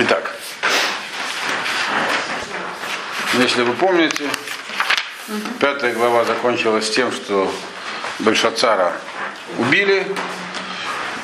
Итак, 0.00 0.32
если 3.34 3.62
вы 3.62 3.72
помните, 3.72 4.28
пятая 5.58 5.92
глава 5.92 6.24
закончилась 6.24 6.88
тем, 6.88 7.10
что 7.10 7.52
Большацара 8.20 8.92
убили. 9.58 10.06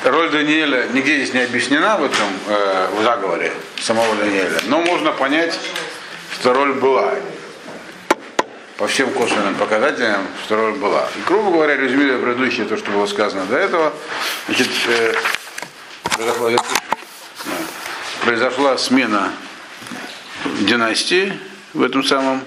Роль 0.03 0.29
Даниэля 0.29 0.87
нигде 0.91 1.15
здесь 1.15 1.33
не 1.33 1.39
объяснена 1.43 1.95
в 1.95 2.03
этом 2.03 2.27
э, 2.49 2.89
в 2.97 3.03
заговоре 3.03 3.53
самого 3.79 4.13
Даниэля, 4.17 4.59
но 4.65 4.81
можно 4.81 5.13
понять, 5.13 5.57
что 6.33 6.53
роль 6.53 6.73
была. 6.73 7.15
По 8.77 8.87
всем 8.87 9.09
косвенным 9.11 9.55
показателям, 9.55 10.27
что 10.43 10.57
роль 10.57 10.73
была. 10.73 11.07
И, 11.15 11.21
грубо 11.25 11.49
говоря, 11.49 11.77
резюмируя 11.77 12.19
предыдущее, 12.19 12.65
то, 12.65 12.75
что 12.75 12.91
было 12.91 13.05
сказано 13.05 13.45
до 13.45 13.55
этого, 13.55 13.93
значит, 14.47 14.67
э, 14.89 15.13
произошла, 18.25 18.75
смена 18.77 19.31
династии 20.61 21.31
в 21.73 21.83
этом 21.83 22.03
самом 22.03 22.43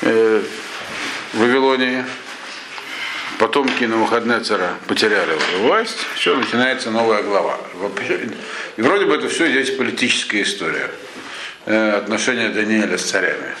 э, 0.00 0.42
Вавилонии. 1.34 2.04
Потомки 3.38 3.84
Навуходнецера 3.84 4.74
потеряли 4.86 5.36
власть, 5.58 5.98
все, 6.14 6.36
начинается 6.36 6.90
новая 6.90 7.22
глава. 7.22 7.58
И 8.76 8.80
вроде 8.80 9.04
бы 9.04 9.14
это 9.16 9.28
все 9.28 9.50
здесь 9.50 9.70
политическая 9.70 10.42
история. 10.42 10.90
Э, 11.66 11.98
отношения 11.98 12.48
Даниэля 12.48 12.96
с 12.96 13.02
царями. 13.02 13.54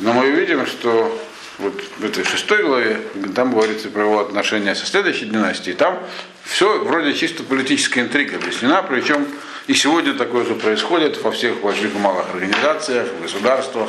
Но 0.00 0.12
мы 0.12 0.30
видим, 0.30 0.66
что 0.66 1.22
вот 1.58 1.80
в 1.98 2.04
этой 2.04 2.24
шестой 2.24 2.64
главе, 2.64 3.00
там 3.36 3.52
говорится 3.52 3.90
про 3.90 4.02
его 4.02 4.18
отношения 4.18 4.74
со 4.74 4.86
следующей 4.86 5.26
династией, 5.26 5.76
там 5.76 6.02
все 6.44 6.82
вроде 6.82 7.14
чисто 7.14 7.44
политическая 7.44 8.00
интрига 8.00 8.36
объяснена, 8.36 8.82
причем 8.82 9.28
и 9.66 9.74
сегодня 9.74 10.14
такое 10.14 10.44
же 10.44 10.54
происходит 10.54 11.22
во 11.22 11.30
всех 11.30 11.60
больших 11.60 11.94
и 11.94 11.98
малых 11.98 12.26
организациях, 12.34 13.08
государствах. 13.20 13.88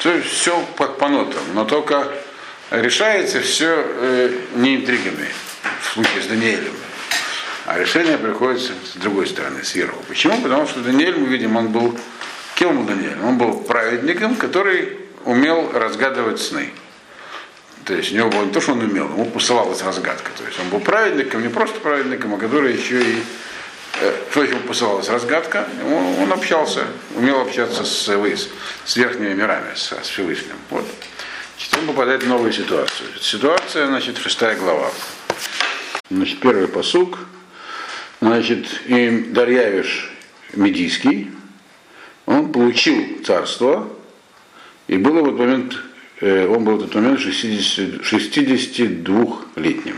Все, 0.00 0.20
все 0.22 0.60
по, 0.76 0.86
по 0.86 1.08
нотам, 1.08 1.42
но 1.54 1.64
только 1.64 2.06
решается 2.70 3.40
все 3.40 3.84
э, 3.84 4.38
не 4.54 4.76
интригами, 4.76 5.28
в 5.80 5.92
случае 5.94 6.22
с 6.22 6.26
Даниэлем. 6.26 6.74
А 7.66 7.78
решение 7.78 8.16
приходится 8.16 8.72
с 8.92 8.96
другой 8.96 9.26
стороны, 9.26 9.64
сверху. 9.64 10.02
Почему? 10.08 10.40
Потому 10.40 10.66
что 10.66 10.80
Даниэль, 10.80 11.18
мы 11.18 11.26
видим, 11.26 11.56
он 11.56 11.68
был, 11.68 11.98
кем 12.54 12.86
Даниэль? 12.86 13.18
Он 13.22 13.38
был 13.38 13.60
праведником, 13.60 14.36
который 14.36 14.98
умел 15.24 15.70
разгадывать 15.72 16.40
сны. 16.40 16.70
То 17.84 17.94
есть 17.94 18.12
у 18.12 18.16
него 18.16 18.28
было 18.28 18.44
не 18.44 18.52
то, 18.52 18.60
что 18.60 18.72
он 18.72 18.80
умел, 18.80 19.06
ему 19.06 19.24
посылалась 19.26 19.82
разгадка. 19.82 20.30
То 20.36 20.44
есть 20.44 20.60
он 20.60 20.68
был 20.68 20.80
праведником, 20.80 21.42
не 21.42 21.48
просто 21.48 21.80
праведником, 21.80 22.34
а 22.34 22.38
который 22.38 22.74
еще 22.76 23.00
и 23.00 23.22
что 24.30 24.42
ему 24.44 24.60
посылалась 24.60 25.08
разгадка, 25.08 25.66
он, 25.84 26.22
он 26.22 26.32
общался, 26.32 26.84
умел 27.14 27.40
общаться 27.40 27.84
с, 27.84 28.08
с 28.84 28.96
верхними 28.96 29.34
мирами, 29.34 29.74
с, 29.74 29.92
с 29.92 30.08
Всевышним. 30.08 30.56
Вот. 30.70 30.84
Значит, 31.56 31.76
он 31.78 31.86
попадает 31.86 32.22
в 32.22 32.28
новую 32.28 32.52
ситуацию. 32.52 33.08
Ситуация, 33.20 33.86
значит, 33.86 34.18
шестая 34.18 34.56
глава. 34.56 34.90
Значит, 36.10 36.40
первый 36.40 36.68
посук. 36.68 37.18
Значит, 38.20 38.66
им 38.86 39.32
Дарьявиш 39.32 40.10
Медийский, 40.54 41.30
он 42.26 42.50
получил 42.52 43.22
царство, 43.24 43.88
и 44.88 44.96
было 44.96 45.20
в 45.20 45.26
этот 45.26 45.38
момент, 45.38 45.76
э, 46.20 46.46
он 46.48 46.64
был 46.64 46.76
в 46.76 46.80
этот 46.80 46.94
момент 46.96 47.20
60, 47.20 48.00
62-летним. 48.00 49.96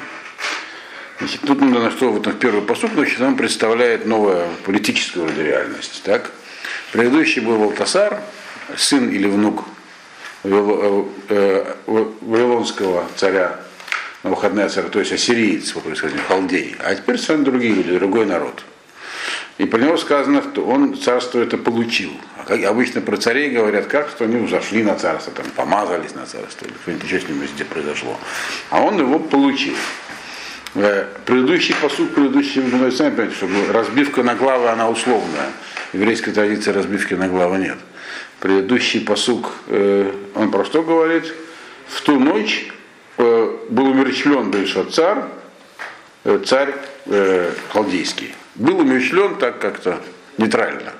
Значит, 1.20 1.42
тут 1.42 1.60
на 1.60 1.90
что 1.90 2.12
в 2.12 2.32
первый 2.38 2.62
посуд, 2.62 2.92
значит, 2.94 3.20
он 3.20 3.36
представляет 3.36 4.06
новую 4.06 4.48
политическую 4.64 5.28
реальность. 5.36 6.00
Так? 6.02 6.30
Предыдущий 6.92 7.42
был 7.42 7.58
Валтасар, 7.58 8.22
сын 8.74 9.10
или 9.10 9.26
внук 9.26 9.64
э, 10.44 11.04
э, 11.28 11.74
вавилонского 11.86 13.06
царя 13.16 13.60
Навуходнецера, 14.22 14.88
то 14.88 14.98
есть 14.98 15.12
ассириец 15.12 15.72
по 15.72 15.80
происхождению, 15.80 16.26
халдей. 16.26 16.76
А 16.78 16.94
теперь 16.94 17.16
совершенно 17.16 17.44
другие 17.44 17.74
люди, 17.74 17.98
другой 17.98 18.24
народ. 18.24 18.64
И 19.58 19.66
про 19.66 19.78
него 19.78 19.98
сказано, 19.98 20.42
что 20.42 20.64
он 20.64 20.96
царство 20.96 21.38
это 21.38 21.58
получил. 21.58 22.12
А 22.38 22.44
как 22.44 22.64
обычно 22.64 23.02
про 23.02 23.18
царей 23.18 23.50
говорят, 23.50 23.88
как 23.88 24.08
что 24.08 24.24
они 24.24 24.36
взошли 24.36 24.82
на 24.82 24.94
царство, 24.94 25.34
там, 25.34 25.44
помазались 25.50 26.14
на 26.14 26.24
царство, 26.24 26.64
или 26.64 26.72
что-нибудь 26.82 27.04
еще 27.04 27.20
с 27.20 27.28
ним 27.28 27.40
везде 27.40 27.66
произошло. 27.66 28.18
А 28.70 28.80
он 28.80 28.98
его 28.98 29.18
получил. 29.18 29.74
Э, 30.74 31.06
предыдущий 31.26 31.74
посуд, 31.74 32.14
предыдущий, 32.14 32.60
вы 32.60 32.92
сами 32.92 33.10
понимаете, 33.10 33.36
что 33.36 33.72
разбивка 33.72 34.22
на 34.22 34.36
главы, 34.36 34.68
она 34.68 34.88
условная. 34.88 35.50
В 35.92 35.94
еврейской 35.94 36.30
традиции 36.30 36.70
разбивки 36.70 37.14
на 37.14 37.26
главы 37.26 37.58
нет. 37.58 37.78
Предыдущий 38.38 39.00
посук, 39.00 39.50
э, 39.66 40.12
он 40.36 40.50
про 40.52 40.64
что 40.64 40.82
говорит? 40.82 41.24
В 41.88 42.00
ту 42.02 42.20
ночь 42.20 42.68
э, 43.18 43.58
был 43.68 43.86
умерщвлен 43.88 44.50
Бельшат 44.52 44.94
царь, 44.94 45.24
царь 46.44 46.74
халдейский. 47.72 48.34
Был 48.54 48.78
умерщвлен 48.78 49.36
так 49.36 49.58
как-то 49.58 50.00
нейтрально. 50.38 50.92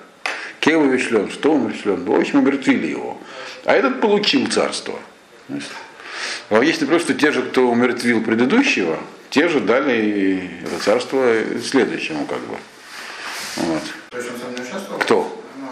Кем 0.59 0.83
умерщвлен, 0.83 1.31
что 1.31 1.53
умерщвлен? 1.53 2.05
В 2.05 2.13
общем, 2.13 2.41
умертвили 2.41 2.89
его. 2.89 3.21
А 3.65 3.75
этот 3.75 4.01
получил 4.01 4.47
царство. 4.49 4.99
Если 6.51 6.87
просто 6.87 7.15
те 7.15 7.31
же, 7.31 7.43
кто 7.43 7.71
умертвил 7.71 8.23
предыдущего, 8.23 8.99
те 9.31 9.49
же 9.49 9.61
дали 9.61 10.51
царство 10.85 11.35
следующему, 11.65 12.27
как 12.27 12.41
бы. 12.41 12.57
Вот. 13.57 13.83
Кто? 15.01 15.43
Ну, 15.57 15.69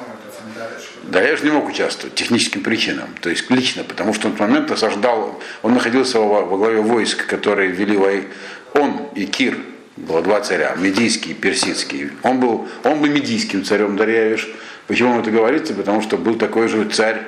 да, 1.04 1.22
я 1.22 1.36
же 1.36 1.44
не 1.44 1.50
мог 1.50 1.68
участвовать 1.68 2.14
техническим 2.14 2.62
причинам, 2.62 3.08
то 3.20 3.30
есть 3.30 3.50
лично, 3.50 3.82
потому 3.82 4.14
что 4.14 4.28
в 4.28 4.32
тот 4.32 4.40
момент 4.40 4.70
осаждал, 4.70 5.40
он 5.62 5.74
находился 5.74 6.20
во, 6.20 6.44
во 6.44 6.56
главе 6.56 6.80
войск, 6.80 7.26
которые 7.26 7.70
вели 7.70 7.96
вой... 7.96 8.28
он 8.74 9.08
и 9.14 9.26
Кир, 9.26 9.56
было 9.96 10.22
два 10.22 10.40
царя, 10.40 10.74
медийский 10.76 11.32
и 11.32 11.34
персидский. 11.34 12.10
Он 12.22 12.38
был, 12.38 12.68
он 12.84 13.00
был 13.00 13.08
медийским 13.08 13.64
царем 13.64 13.96
Дарьявиш. 13.96 14.48
Почему 14.86 15.18
это 15.18 15.30
говорится? 15.30 15.74
Потому 15.74 16.02
что 16.02 16.16
был 16.16 16.36
такой 16.36 16.68
же 16.68 16.84
царь 16.88 17.22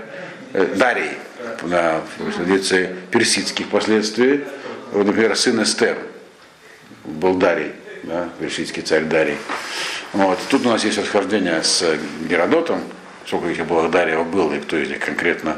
э, 0.53 0.67
Дарий, 0.77 1.11
да, 1.65 2.03
в 2.19 2.33
традиции 2.33 2.95
персидских 3.11 3.67
впоследствии, 3.67 4.45
вот, 4.93 5.07
например, 5.07 5.37
сын 5.37 5.62
Эстер, 5.62 5.97
был 7.10 7.34
Дарий, 7.34 7.72
да, 8.03 8.28
персидский 8.38 8.82
царь 8.82 9.04
Дарий. 9.04 9.37
Вот. 10.12 10.38
Тут 10.50 10.66
у 10.66 10.71
нас 10.71 10.84
есть 10.84 10.98
расхождение 10.98 11.62
с 11.62 11.84
Геродотом, 12.28 12.82
сколько 13.26 13.48
этих 13.48 13.66
было 13.66 13.88
Дарьев 13.88 14.26
было, 14.26 14.54
и 14.54 14.60
кто 14.60 14.76
из 14.76 14.88
них 14.88 14.98
конкретно 14.98 15.56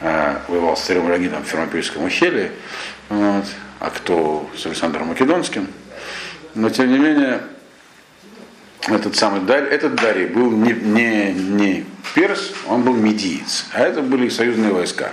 э, 0.00 0.36
воевал 0.48 0.76
с 0.76 0.82
царем 0.82 1.08
Леонидом 1.08 1.44
в 1.44 1.46
Фермопильском 1.46 2.04
ущелье, 2.04 2.50
вот, 3.08 3.44
а 3.78 3.90
кто 3.90 4.50
с 4.56 4.66
Александром 4.66 5.08
Македонским. 5.08 5.68
Но 6.54 6.68
тем 6.70 6.90
не 6.90 6.98
менее, 6.98 7.42
этот 8.88 9.16
самый 9.16 9.40
Дарий, 9.42 9.68
этот 9.68 9.94
Дарий 9.94 10.26
был 10.26 10.50
не, 10.50 10.72
не, 10.72 11.32
не 11.32 11.86
перс, 12.14 12.52
он 12.66 12.82
был 12.82 12.94
медиец, 12.94 13.66
а 13.72 13.80
это 13.80 14.02
были 14.02 14.28
союзные 14.28 14.72
войска. 14.72 15.12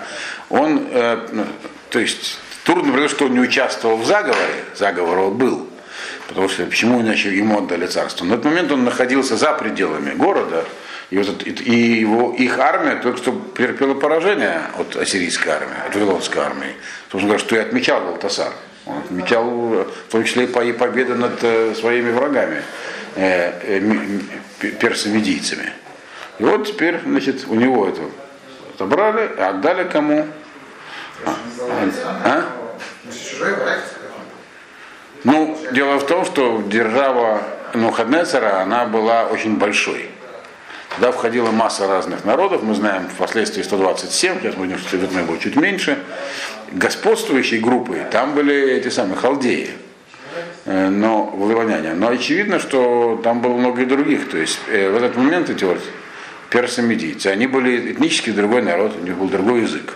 Он, 0.49 0.88
э, 0.89 1.28
ну, 1.31 1.45
то 1.91 1.99
есть, 1.99 2.39
трудно 2.63 2.91
сказать, 2.91 3.11
что 3.11 3.25
он 3.25 3.33
не 3.33 3.39
участвовал 3.39 3.97
в 3.97 4.05
заговоре, 4.05 4.66
заговор 4.75 5.19
он 5.19 5.38
был, 5.38 5.69
Потому 6.29 6.47
что 6.47 6.66
почему 6.66 7.01
иначе 7.01 7.35
ему 7.35 7.57
отдали 7.57 7.88
царство? 7.88 8.23
На 8.23 8.34
этот 8.35 8.45
момент 8.45 8.72
он 8.72 8.84
находился 8.84 9.35
за 9.35 9.51
пределами 9.53 10.12
города, 10.12 10.63
и, 11.09 11.17
вот, 11.17 11.41
и 11.44 11.75
его, 12.01 12.35
их 12.38 12.59
армия 12.59 12.97
только 12.97 13.17
что 13.17 13.31
претерпела 13.31 13.95
поражение 13.95 14.62
от 14.78 14.95
ассирийской 14.95 15.53
армии, 15.53 15.88
от 15.88 15.95
вавилонской 15.95 16.44
армии. 16.44 16.75
Собственно 17.12 17.34
говоря, 17.34 17.40
что 17.40 17.56
и 17.56 17.59
отмечал 17.59 18.01
Балтасар. 18.01 18.53
Он 18.85 18.97
отмечал 19.00 19.44
в 19.44 20.12
том 20.12 20.23
числе 20.23 20.44
и 20.45 20.72
победы 20.72 21.16
над 21.16 21.44
э, 21.44 21.73
своими 21.73 22.12
врагами, 22.12 22.61
э, 23.16 23.79
э, 24.61 24.69
персомедийцами. 24.79 25.73
И 26.37 26.43
вот 26.43 26.67
теперь, 26.67 26.99
значит, 27.03 27.46
у 27.47 27.55
него 27.55 27.87
это 27.87 28.02
отобрали, 28.76 29.35
отдали 29.35 29.90
кому? 29.90 30.28
А? 31.26 31.35
а? 32.23 32.46
Ну, 35.23 35.57
дело 35.71 35.99
в 35.99 36.07
том, 36.07 36.23
что 36.25 36.63
держава 36.67 37.41
Нухаднецера, 37.73 38.61
она 38.61 38.85
была 38.85 39.25
очень 39.25 39.57
большой. 39.57 40.05
Туда 40.95 41.11
входила 41.11 41.51
масса 41.51 41.87
разных 41.87 42.25
народов, 42.25 42.63
мы 42.63 42.73
знаем 42.73 43.07
впоследствии 43.09 43.61
127, 43.61 44.41
сейчас 44.41 44.55
мы 44.57 44.66
видим, 44.66 44.79
что 44.79 44.89
Цветной 44.89 45.23
был 45.23 45.37
чуть 45.37 45.55
меньше. 45.55 45.99
Господствующей 46.71 47.59
группой 47.59 48.01
там 48.11 48.33
были 48.33 48.71
эти 48.71 48.89
самые 48.89 49.17
халдеи, 49.17 49.71
э, 50.66 50.89
но 50.89 51.25
вавилоняне. 51.25 51.93
Но 51.93 52.09
очевидно, 52.09 52.59
что 52.59 53.19
там 53.23 53.41
было 53.41 53.53
много 53.53 53.83
и 53.83 53.85
других. 53.85 54.29
То 54.29 54.37
есть 54.37 54.59
э, 54.67 54.89
в 54.89 54.95
этот 54.95 55.16
момент 55.16 55.49
эти 55.49 55.63
вот 55.63 55.79
персомедийцы, 56.49 57.27
они 57.27 57.45
были 57.45 57.93
этнически 57.93 58.31
другой 58.31 58.61
народ, 58.61 58.95
у 58.99 59.03
них 59.03 59.16
был 59.16 59.27
другой 59.27 59.61
язык. 59.61 59.93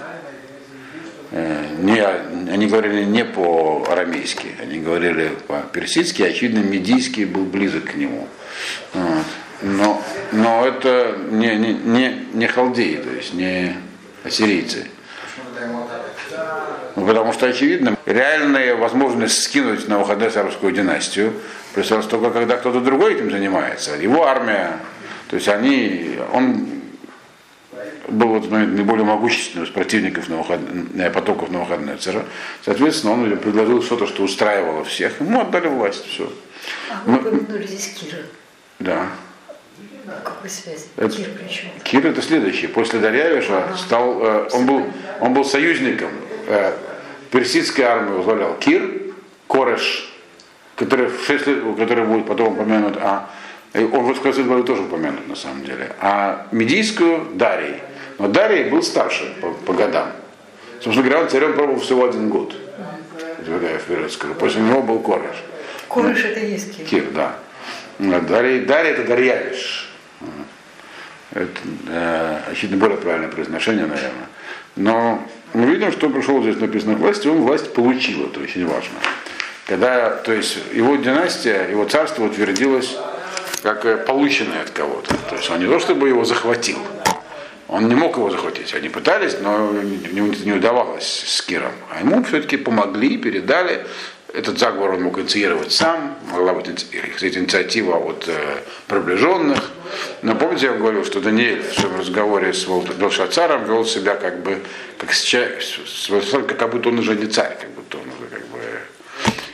Э, 1.33 1.65
не, 1.79 1.99
они 1.99 2.67
говорили 2.67 3.03
не 3.03 3.25
по-арамейски, 3.25 4.47
они 4.61 4.79
говорили 4.79 5.31
по-персидски, 5.47 6.21
очевидно, 6.21 6.59
медийский 6.59 7.25
был 7.25 7.43
близок 7.43 7.85
к 7.85 7.95
нему. 7.95 8.27
Но 9.63 10.01
но 10.33 10.65
это 10.65 11.17
не, 11.31 11.55
не, 11.55 11.73
не, 11.73 12.25
не 12.33 12.47
халдеи, 12.47 12.97
то 12.97 13.09
есть 13.09 13.33
не 13.33 13.75
ассирийцы. 14.23 14.87
Ну, 16.95 17.07
потому 17.07 17.33
что, 17.33 17.47
очевидно, 17.47 17.97
реальная 18.05 18.75
возможность 18.75 19.43
скинуть 19.43 19.87
на 19.87 19.95
Навуходоносорскую 19.95 20.71
династию 20.71 21.33
представилась 21.73 22.07
только 22.07 22.29
когда 22.31 22.57
кто-то 22.57 22.81
другой 22.81 23.15
этим 23.15 23.31
занимается. 23.31 23.95
Его 23.95 24.27
армия, 24.27 24.73
то 25.29 25.35
есть 25.35 25.47
они, 25.47 26.17
он 26.31 26.67
был 28.07 28.29
в 28.29 28.35
этот 28.35 28.51
момент 28.51 28.73
наиболее 28.73 29.05
могущественным 29.05 29.65
из 29.65 29.71
противников 29.71 30.29
Навуход... 30.29 30.59
потоков 31.13 31.49
Навуходоносора. 31.49 32.25
Соответственно, 32.63 33.13
он 33.13 33.37
предложил 33.37 33.81
что-то, 33.81 34.07
что 34.07 34.23
устраивало 34.23 34.83
всех. 34.83 35.19
Ему 35.21 35.41
отдали 35.41 35.67
власть, 35.67 36.05
все. 36.05 36.31
А 36.89 37.01
вы 37.05 37.17
упомянули 37.17 37.65
здесь 37.65 37.93
Кира. 37.93 38.23
Да. 38.79 39.07
Какой 40.23 40.49
связь? 40.49 40.87
Это- 40.97 41.15
Кир 41.15 41.29
причем? 41.39 41.69
Кир 41.83 42.05
это 42.05 42.21
следующий. 42.21 42.67
После 42.67 42.99
Дарьявиша 42.99 43.69
стал, 43.77 44.21
э, 44.21 44.49
он, 44.51 44.65
был, 44.65 44.85
он 45.21 45.33
был 45.33 45.45
союзником. 45.45 46.09
Э, 46.47 46.73
персидской 47.31 47.85
армии 47.85 48.11
возглавлял 48.11 48.55
Кир, 48.59 49.13
Кореш, 49.47 50.13
который, 50.75 51.07
в 51.07 51.25
шесть 51.25 51.47
лет, 51.47 51.59
который 51.77 52.05
будет 52.05 52.25
потом 52.25 52.53
упомянут, 52.53 52.97
а 52.97 53.29
э, 53.73 53.85
он 53.85 54.13
в 54.13 54.45
главе 54.45 54.63
тоже 54.63 54.83
упомянут 54.83 55.27
на 55.27 55.35
самом 55.35 55.63
деле. 55.63 55.95
А 56.01 56.47
медийскую 56.51 57.27
Дарий. 57.35 57.77
Но 58.23 58.29
Дарий 58.29 58.69
был 58.69 58.81
старше 58.81 59.33
по, 59.41 59.51
по 59.51 59.73
годам. 59.73 60.13
Собственно 60.79 61.05
говоря, 61.05 61.23
он 61.23 61.29
царем 61.29 61.55
пробовал 61.55 61.81
всего 61.81 62.05
один 62.05 62.29
год. 62.29 62.55
Забегая 63.45 63.77
вперед 63.77 64.09
скажу. 64.13 64.33
После 64.35 64.61
него 64.61 64.81
был 64.81 64.99
Кореш. 64.99 65.43
Корыш 65.89 66.23
это 66.23 66.39
и 66.39 66.51
есть 66.51 66.73
Кир. 66.73 66.85
Кир, 66.85 67.11
да. 67.11 67.35
А 67.99 68.21
Дарий, 68.21 68.61
Дарий 68.61 68.91
это 68.91 69.03
Дарьявиш. 69.03 69.89
Это, 71.33 71.49
э, 71.89 72.39
очевидно, 72.49 72.77
более 72.77 72.95
правильное 72.97 73.27
произношение, 73.27 73.87
наверное. 73.87 74.29
Но 74.77 75.27
мы 75.51 75.65
видим, 75.65 75.91
что 75.91 76.09
пришел 76.09 76.41
здесь 76.43 76.55
написано 76.55 76.95
к 76.95 76.99
власти, 76.99 77.27
он 77.27 77.41
власть 77.41 77.73
получил, 77.73 78.27
это 78.27 78.39
очень 78.39 78.65
важно. 78.65 78.99
Когда, 79.67 80.11
то 80.11 80.31
есть 80.31 80.59
его 80.71 80.95
династия, 80.95 81.67
его 81.69 81.83
царство 81.83 82.23
утвердилось 82.23 82.95
как 83.63 83.83
э, 83.83 83.97
полученное 83.97 84.61
от 84.61 84.69
кого-то. 84.69 85.13
То 85.29 85.35
есть 85.35 85.49
он 85.49 85.59
не 85.59 85.65
то 85.65 85.77
чтобы 85.79 86.07
его 86.07 86.23
захватил, 86.23 86.77
он 87.73 87.87
не 87.89 87.95
мог 87.95 88.17
его 88.17 88.29
захватить. 88.29 88.75
Они 88.75 88.87
пытались, 88.87 89.35
но 89.41 89.71
не, 89.71 90.21
удавалось 90.53 91.23
с 91.25 91.41
Киром. 91.41 91.71
А 91.89 92.01
ему 92.01 92.23
все-таки 92.23 92.55
помогли, 92.55 93.17
передали. 93.17 93.87
Этот 94.31 94.59
заговор 94.59 94.91
он 94.91 95.01
мог 95.01 95.17
инициировать 95.17 95.71
сам, 95.71 96.15
могла 96.31 96.53
быть 96.53 96.67
кстати, 97.15 97.37
инициатива 97.37 97.95
от 97.97 98.25
э, 98.27 98.57
приближенных. 98.87 99.71
Но 100.21 100.35
помните, 100.35 100.67
я 100.67 100.71
вам 100.73 100.81
говорил, 100.81 101.03
что 101.03 101.19
Даниэль 101.19 101.63
в 101.63 101.73
своем 101.73 101.99
разговоре 101.99 102.53
с 102.53 102.65
Белшацаром 102.65 103.65
вел 103.65 103.85
себя 103.85 104.15
как 104.15 104.43
бы, 104.43 104.59
как, 104.99 105.11
с- 105.11 105.35
как 106.57 106.69
будто 106.71 106.89
он 106.89 106.99
уже 106.99 107.15
не 107.15 107.25
царь, 107.25 107.57
как 107.59 107.71
будто 107.71 107.97
он 107.97 108.03
уже 108.03 108.29
как 108.29 108.45
бы 108.47 108.59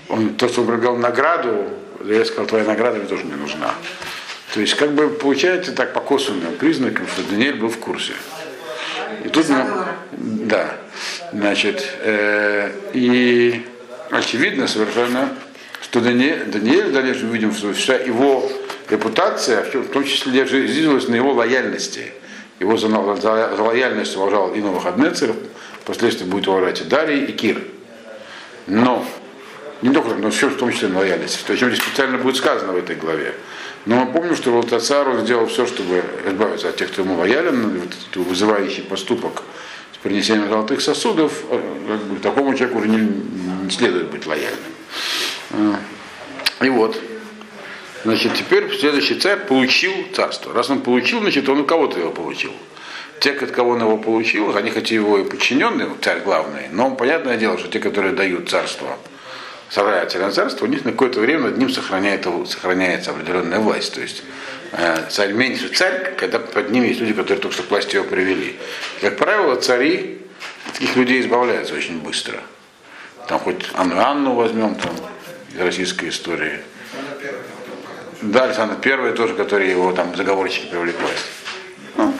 он 0.10 0.36
то, 0.36 0.50
что 0.50 0.62
он 0.62 0.68
предлагал 0.68 0.98
награду, 0.98 1.70
я 2.06 2.26
сказал, 2.26 2.48
твоя 2.48 2.66
награда 2.66 3.00
мне 3.00 3.08
тоже 3.08 3.24
не 3.24 3.36
нужна. 3.36 3.74
То 4.54 4.62
есть, 4.62 4.76
как 4.76 4.94
бы 4.94 5.10
получается 5.10 5.74
так 5.74 5.94
по 5.94 6.02
косвенным 6.02 6.56
признакам, 6.56 7.08
что 7.08 7.22
Даниэль 7.24 7.56
был 7.56 7.70
в 7.70 7.78
курсе. 7.78 8.14
И 9.24 9.30
тут, 9.30 9.48
ну, 9.50 9.66
да, 10.12 10.76
значит, 11.32 11.88
э, 12.02 12.72
и 12.94 13.66
очевидно 14.10 14.68
совершенно, 14.68 15.30
что 15.84 16.00
Даниэль, 16.02 16.46
Даниэль 16.46 16.88
в 16.88 16.94
дальнейшем 16.94 17.32
видим, 17.32 17.54
что 17.54 17.74
вся 17.74 17.96
его 17.96 18.50
репутация, 18.90 19.64
в 19.64 19.88
том 19.90 20.04
числе 20.04 20.46
зиждилась 20.48 21.08
на 21.08 21.16
его 21.16 21.34
лояльности. 21.34 22.12
Его 22.60 22.76
за, 22.76 22.90
за- 22.90 23.56
за 23.56 23.62
лояльность 23.62 24.18
уважал 24.18 24.54
и 24.54 24.60
Новохаднецер, 24.62 25.34
впоследствии 25.82 26.26
будет 26.26 26.48
уважать 26.48 26.82
и 26.82 26.84
Дарий, 26.86 27.26
и 27.26 27.32
Кир. 27.32 27.62
Но 28.68 29.06
не 29.82 29.94
только, 29.94 30.16
но 30.16 30.30
все 30.32 30.50
в 30.50 30.58
том 30.58 30.72
числе 30.72 30.90
на 30.90 31.00
лояльность, 31.00 31.46
то, 31.46 31.54
о 31.54 31.56
чем 31.56 31.70
здесь 31.70 31.84
специально 31.84 32.18
будет 32.18 32.36
сказано 32.36 32.74
в 32.74 32.78
этой 32.78 32.96
главе. 32.96 33.34
Но 33.86 34.06
мы 34.06 34.12
помним, 34.12 34.36
что 34.36 34.52
Валтацар 34.52 35.08
он 35.08 35.22
сделал 35.22 35.48
все, 35.48 35.66
чтобы 35.66 36.04
избавиться 36.28 36.70
от 36.70 36.76
тех, 36.76 36.92
кто 36.92 37.02
ему 37.02 37.16
лоялен, 37.16 37.80
вот 37.80 38.26
вызывающий 38.26 38.84
поступок 38.84 39.44
с 39.94 39.98
принесением 39.98 40.50
золотых 40.50 40.82
сосудов, 40.82 41.44
э, 41.50 41.62
как 41.88 42.04
бы, 42.04 42.20
такому 42.20 42.54
человеку 42.56 42.80
уже 42.80 42.90
не, 42.90 43.72
следует 43.72 44.10
быть 44.10 44.26
лояльным. 44.26 44.60
Э, 45.52 45.76
И 46.62 46.70
вот, 46.70 47.00
значит, 48.04 48.34
теперь 48.36 48.78
следующий 48.78 49.16
царь 49.16 49.40
получил 49.40 49.94
царство. 50.14 50.54
Раз 50.54 50.70
он 50.70 50.82
получил, 50.82 51.22
значит, 51.22 51.48
он 51.48 51.62
у 51.62 51.66
кого-то 51.66 52.00
его 52.00 52.12
получил. 52.12 52.52
Те, 53.20 53.32
от 53.32 53.52
кого 53.52 53.72
он 53.72 53.82
его 53.82 53.98
получил, 53.98 54.56
они 54.56 54.72
хоть 54.72 54.92
и 54.92 54.96
его 54.96 55.18
и 55.18 55.24
подчиненные, 55.24 55.90
царь 56.02 56.22
главный, 56.22 56.68
но 56.72 56.92
понятное 56.92 57.38
дело, 57.38 57.58
что 57.58 57.68
те, 57.68 57.80
которые 57.80 58.14
дают 58.14 58.50
царство, 58.50 58.98
на 59.76 60.32
царство, 60.32 60.66
у 60.66 60.68
них 60.68 60.86
на 60.86 60.92
какое-то 60.92 61.20
время 61.20 61.50
над 61.50 61.58
ним 61.58 61.70
сохраняет, 61.70 62.28
сохраняется 62.48 63.12
определенная 63.12 63.60
власть. 63.60 63.94
То 63.94 64.02
есть 64.02 64.24
э, 64.72 65.06
царь 65.10 65.34
меньше 65.34 65.70
царь, 65.70 66.16
когда 66.18 66.40
под 66.40 66.72
ним 66.72 66.84
есть 66.84 67.00
люди, 67.00 67.14
которые 67.14 67.40
только 67.40 67.54
что 67.54 67.64
к 67.64 67.70
власти 67.70 67.96
его 67.96 68.06
привели. 68.06 68.58
Как 69.02 69.18
правило, 69.18 69.56
цари 69.56 70.22
таких 70.74 70.96
людей 70.96 71.22
избавляются 71.22 71.76
очень 71.76 72.00
быстро. 72.00 72.40
Там 73.28 73.40
хоть 73.40 73.66
Анну 73.74 74.00
Анну 74.00 74.34
возьмем, 74.34 74.76
там, 74.76 74.96
из 75.54 75.60
российской 75.60 76.10
истории. 76.10 76.62
Да, 78.22 78.46
Александр 78.46 78.76
Первый 78.82 79.14
тоже, 79.14 79.36
который 79.36 79.70
его 79.70 79.92
там 79.94 80.16
заговорщики 80.16 80.66
привели 80.66 80.92
к 80.92 81.00
власти. 81.00 81.28
Ну, 81.96 82.14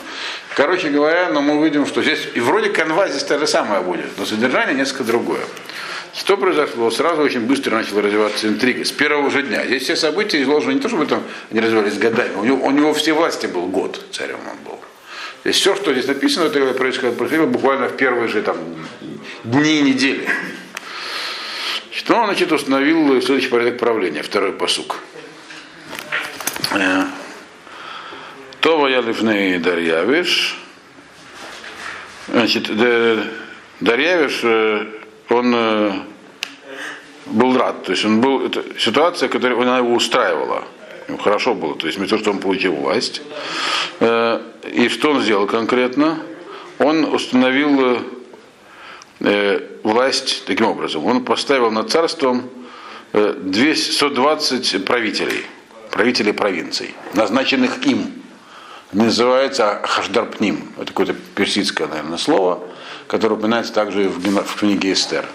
Короче 0.56 0.90
говоря, 0.90 1.30
но 1.30 1.42
мы 1.42 1.64
видим, 1.64 1.86
что 1.86 2.04
здесь, 2.04 2.28
и 2.36 2.40
вроде 2.40 2.70
канва 2.70 3.08
здесь 3.08 3.24
то 3.24 3.40
же 3.40 3.48
самое 3.48 3.82
будет, 3.82 4.18
но 4.18 4.26
содержание 4.26 4.76
несколько 4.76 5.04
другое. 5.04 5.42
Что 6.14 6.38
произошло? 6.38 6.90
Сразу 6.90 7.22
очень 7.22 7.42
быстро 7.42 7.76
начала 7.76 8.02
развиваться 8.02 8.48
интрига. 8.48 8.84
С 8.84 8.92
первого 8.92 9.30
же 9.30 9.44
дня. 9.44 9.66
Здесь 9.66 9.84
все 9.84 9.96
события 9.96 10.42
изложены 10.42 10.74
не 10.74 10.80
то, 10.80 10.90
чтобы 10.90 11.06
там 11.06 11.24
они 11.52 11.60
развивались 11.60 11.98
годами. 11.98 12.36
У 12.36 12.44
него, 12.44 12.66
у 12.66 12.72
него 12.72 12.94
все 12.94 13.14
власти 13.14 13.46
был 13.46 13.68
год, 13.68 14.04
царем 14.12 14.40
он 14.50 14.58
был. 14.66 14.80
То 15.44 15.50
есть 15.50 15.60
все, 15.60 15.76
что 15.76 15.94
здесь 15.94 16.08
написано, 16.08 16.46
это 16.46 16.74
происходило, 16.74 17.14
происходило 17.14 17.46
буквально 17.46 17.88
в 17.88 17.96
первые 17.96 18.28
же 18.28 18.42
там, 18.42 18.58
дни 19.44 19.80
и 19.80 19.82
недели. 19.82 20.28
Что 21.92 22.16
он, 22.16 22.26
значит, 22.26 22.52
установил 22.52 23.22
следующий 23.22 23.50
порядок 23.50 23.78
правления, 23.78 24.24
второй 24.24 24.52
посук. 24.52 25.00
Э, 26.72 27.04
Това 28.60 28.90
я 28.90 29.02
лифней 29.02 29.60
Дарьявиш. 29.60 30.58
Значит, 32.28 32.70
Дарьявиш, 33.80 34.40
э, 34.44 34.99
он 35.30 35.54
э, 35.56 35.92
был 37.28 37.58
рад. 37.58 37.84
То 37.84 37.92
есть 37.92 38.06
он 38.06 38.22
был, 38.22 38.46
это 38.46 38.64
ситуация, 38.80 39.30
которая 39.30 39.62
она 39.62 39.78
его 39.78 39.94
устраивала. 39.94 40.64
Ему 41.08 41.18
хорошо 41.18 41.54
было. 41.54 41.76
То 41.76 41.88
есть 41.88 42.00
не 42.00 42.08
то, 42.08 42.18
что 42.18 42.32
он 42.32 42.40
получил 42.40 42.76
власть. 42.76 43.22
Э, 44.00 44.42
И 44.72 44.90
что 44.90 45.12
он 45.12 45.22
сделал 45.22 45.48
конкретно? 45.48 46.20
Он 46.78 47.04
установил 47.14 48.00
э, 49.20 49.62
власть 49.84 50.46
таким 50.46 50.68
образом. 50.68 51.06
Он 51.06 51.24
поставил 51.24 51.72
над 51.72 51.90
царством 51.90 52.50
э, 53.14 53.34
200 53.38 53.92
120 53.92 54.86
правителей, 54.86 55.46
правителей 55.92 56.34
провинций, 56.34 56.94
назначенных 57.14 57.86
им 57.86 58.19
называется 58.92 59.80
Хашдарпним. 59.84 60.72
Это 60.78 60.88
какое-то 60.88 61.14
персидское, 61.36 61.88
наверное, 61.88 62.18
слово, 62.18 62.64
которое 63.08 63.36
упоминается 63.36 63.74
также 63.74 64.06
и 64.06 64.08
в, 64.08 64.20
в 64.20 64.56
книге 64.56 64.94
Эстер. 64.94 65.26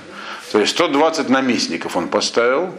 То 0.53 0.61
есть 0.61 0.73
120 0.73 1.29
наместников 1.31 1.97
он 1.97 2.09
поставил, 2.09 2.73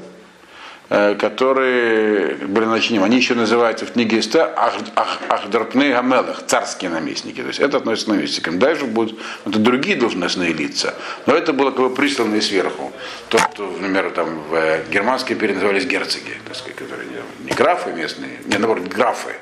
э, 0.89 1.15
которые 1.15 2.35
были 2.35 2.65
начнем. 2.65 3.03
Они 3.03 3.17
еще 3.17 3.33
называются 3.35 3.85
в 3.85 3.91
книге 3.93 4.19
Эстер 4.19 4.53
Ах- 4.55 4.75
Ах- 4.95 5.19
Ахдарпны 5.29 5.91
Гамелах, 5.91 6.45
царские 6.45 6.89
наместники. 6.91 7.41
То 7.41 7.47
есть 7.47 7.59
это 7.59 7.77
относится 7.77 8.05
к 8.11 8.15
наместникам. 8.15 8.59
Дальше 8.59 8.85
будут 8.85 9.19
это 9.45 9.59
другие 9.59 9.97
должностные 9.97 10.53
лица. 10.53 10.93
Но 11.25 11.35
это 11.35 11.51
было 11.53 11.71
как 11.71 11.79
бы 11.79 11.89
присланные 11.93 12.41
сверху. 12.41 12.91
То, 13.29 13.37
что, 13.39 13.63
например, 13.65 14.11
там 14.11 14.39
в 14.49 14.53
э, 14.53 14.83
германской 14.91 15.35
империи 15.35 15.53
назывались 15.53 15.85
герцоги, 15.85 16.37
так 16.47 16.55
сказать, 16.55 16.75
которые 16.77 17.07
не, 17.09 17.45
не 17.45 17.51
графы 17.51 17.91
местные, 17.91 18.39
не 18.45 18.57
наоборот, 18.57 18.87
графы. 18.87 19.35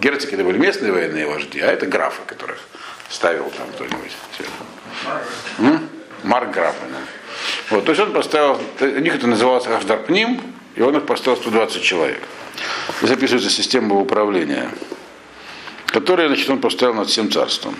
Герцоги 0.00 0.34
это 0.34 0.44
были 0.44 0.58
местные 0.58 0.92
военные 0.92 1.26
вожди, 1.26 1.60
а 1.60 1.66
это 1.66 1.86
графы, 1.86 2.22
которых 2.26 2.58
ставил 3.10 3.50
там 3.50 3.66
кто-нибудь? 3.74 4.12
Марк 6.22 6.50
графы, 6.50 6.86
да. 6.90 6.98
Вот, 7.70 7.84
то 7.84 7.92
есть 7.92 8.02
он 8.02 8.12
поставил, 8.12 8.60
у 8.80 8.84
них 8.84 9.14
это 9.14 9.26
называлось 9.26 9.66
Аждарпним, 9.66 10.40
и 10.74 10.82
он 10.82 10.96
их 10.96 11.06
поставил 11.06 11.36
120 11.36 11.82
человек. 11.82 12.20
И 13.02 13.06
записывается 13.06 13.50
система 13.50 13.94
управления, 13.96 14.70
которую, 15.86 16.28
значит, 16.28 16.48
он 16.50 16.60
поставил 16.60 16.94
над 16.94 17.08
всем 17.08 17.30
царством. 17.30 17.76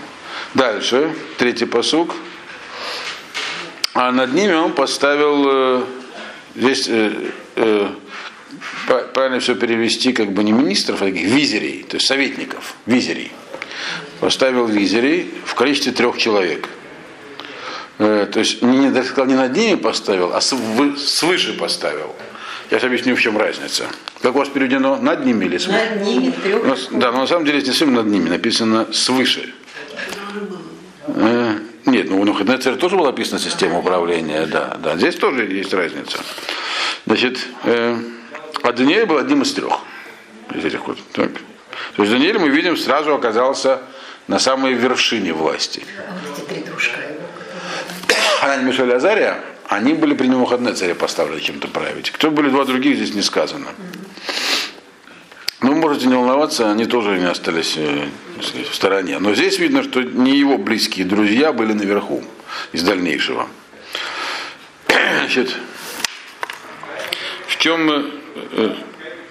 Дальше, 0.54 1.14
третий 1.38 1.66
посук. 1.66 2.14
А 3.94 4.12
над 4.12 4.32
ними 4.32 4.52
он 4.52 4.72
поставил, 4.72 5.44
э, 5.46 5.84
здесь 6.54 6.88
э, 6.88 7.30
э, 7.56 7.88
правильно 9.14 9.40
все 9.40 9.54
перевести, 9.54 10.12
как 10.12 10.32
бы 10.32 10.44
не 10.44 10.52
министров, 10.52 11.02
а 11.02 11.06
таких 11.06 11.26
визерей, 11.28 11.84
то 11.88 11.96
есть 11.96 12.06
советников, 12.06 12.74
визерей. 12.86 13.32
Поставил 14.20 14.66
визерей 14.66 15.32
в 15.44 15.54
количестве 15.54 15.92
трех 15.92 16.18
человек. 16.18 16.68
Э, 17.98 18.26
то 18.30 18.40
есть 18.40 18.62
не, 18.62 18.78
не, 18.78 19.02
сказал, 19.04 19.26
не 19.26 19.34
над 19.34 19.56
ними 19.56 19.76
поставил, 19.76 20.32
а 20.34 20.40
свыше 20.40 21.56
поставил. 21.58 22.14
Я 22.70 22.78
сейчас 22.78 22.84
объясню, 22.84 23.16
в 23.16 23.20
чем 23.20 23.36
разница. 23.36 23.86
Как 24.22 24.34
у 24.34 24.38
вас 24.38 24.48
переведено? 24.48 24.96
Над 24.96 25.24
ними 25.24 25.46
или 25.46 25.58
свыше? 25.58 25.90
Над 25.90 26.06
ними, 26.06 26.30
трех. 26.30 26.62
Да, 26.92 27.12
но 27.12 27.20
на 27.20 27.26
самом 27.26 27.44
деле 27.44 27.60
здесь 27.60 27.80
над 27.80 28.06
ними 28.06 28.28
написано 28.28 28.92
свыше. 28.92 29.52
Э, 31.08 31.58
нет, 31.86 32.10
ну 32.10 32.20
у 32.20 32.24
Навуходоносора 32.24 32.76
тоже 32.76 32.96
была 32.96 33.08
описана 33.10 33.40
система 33.40 33.78
управления, 33.78 34.46
да, 34.46 34.76
да. 34.82 34.96
Здесь 34.96 35.16
тоже 35.16 35.44
есть 35.46 35.72
разница. 35.74 36.20
Значит, 37.06 37.38
э, 37.64 37.98
а 38.62 38.72
Даниэль 38.72 39.06
был 39.06 39.18
одним 39.18 39.42
из 39.42 39.52
трех 39.52 39.80
из 40.54 40.64
этих 40.64 40.86
вот. 40.86 40.98
Так. 41.12 41.30
То 41.96 42.02
есть 42.02 42.12
Даниэль, 42.12 42.38
мы 42.38 42.48
видим, 42.48 42.76
сразу 42.76 43.14
оказался 43.14 43.80
на 44.26 44.38
самой 44.38 44.74
вершине 44.74 45.32
власти. 45.32 45.84
А 46.08 46.12
вот 46.12 46.38
эти 46.38 46.46
три 46.46 46.62
дружка 46.62 46.96
Мишель 48.62 48.92
Азария, 48.92 49.40
они 49.68 49.94
были 49.94 50.14
при 50.14 50.26
нем 50.26 50.40
выходные 50.40 50.74
царе 50.74 50.94
поставлены 50.94 51.40
чем-то 51.40 51.68
править. 51.68 52.10
Кто 52.10 52.30
были 52.30 52.48
два 52.48 52.64
других, 52.64 52.96
здесь 52.96 53.14
не 53.14 53.22
сказано. 53.22 53.66
Ну, 55.62 55.74
можете 55.74 56.06
не 56.06 56.14
волноваться, 56.14 56.70
они 56.70 56.86
тоже 56.86 57.18
не 57.18 57.28
остались 57.28 57.74
э, 57.76 58.08
сказать, 58.42 58.68
в 58.68 58.74
стороне. 58.74 59.18
Но 59.18 59.34
здесь 59.34 59.58
видно, 59.58 59.82
что 59.82 60.02
не 60.02 60.38
его 60.38 60.56
близкие 60.56 61.04
друзья 61.04 61.52
были 61.52 61.74
наверху 61.74 62.24
из 62.72 62.82
дальнейшего. 62.82 63.46
Значит, 64.88 65.54
в 67.46 67.58
чем 67.58 68.19
э, 68.34 68.74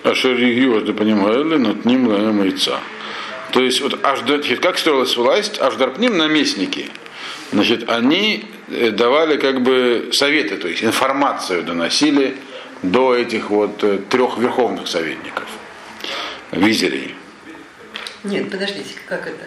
э, 0.04 0.10
Ашаригио, 0.10 0.82
ты 0.82 0.94
понимаешь, 0.94 1.46
над 1.60 1.86
ним 1.86 2.44
яйца. 2.44 2.80
То 3.52 3.62
есть, 3.62 3.82
вот, 3.82 4.00
как 4.62 4.78
строилась 4.78 5.18
власть, 5.18 5.60
Аждарпним 5.60 6.18
наместники. 6.18 6.90
Значит, 7.52 7.90
они 7.90 8.46
давали 8.68 9.38
как 9.38 9.64
бы 9.64 10.10
советы, 10.14 10.58
то 10.58 10.68
есть 10.68 10.84
информацию 10.84 11.64
доносили 11.64 12.36
до 12.84 13.16
этих 13.16 13.50
вот 13.50 13.84
трех 14.10 14.38
верховных 14.38 14.88
советников 14.88 15.48
визерей. 16.52 17.16
Нет, 18.24 18.52
подождите, 18.52 18.96
как 19.08 19.28
это? 19.28 19.46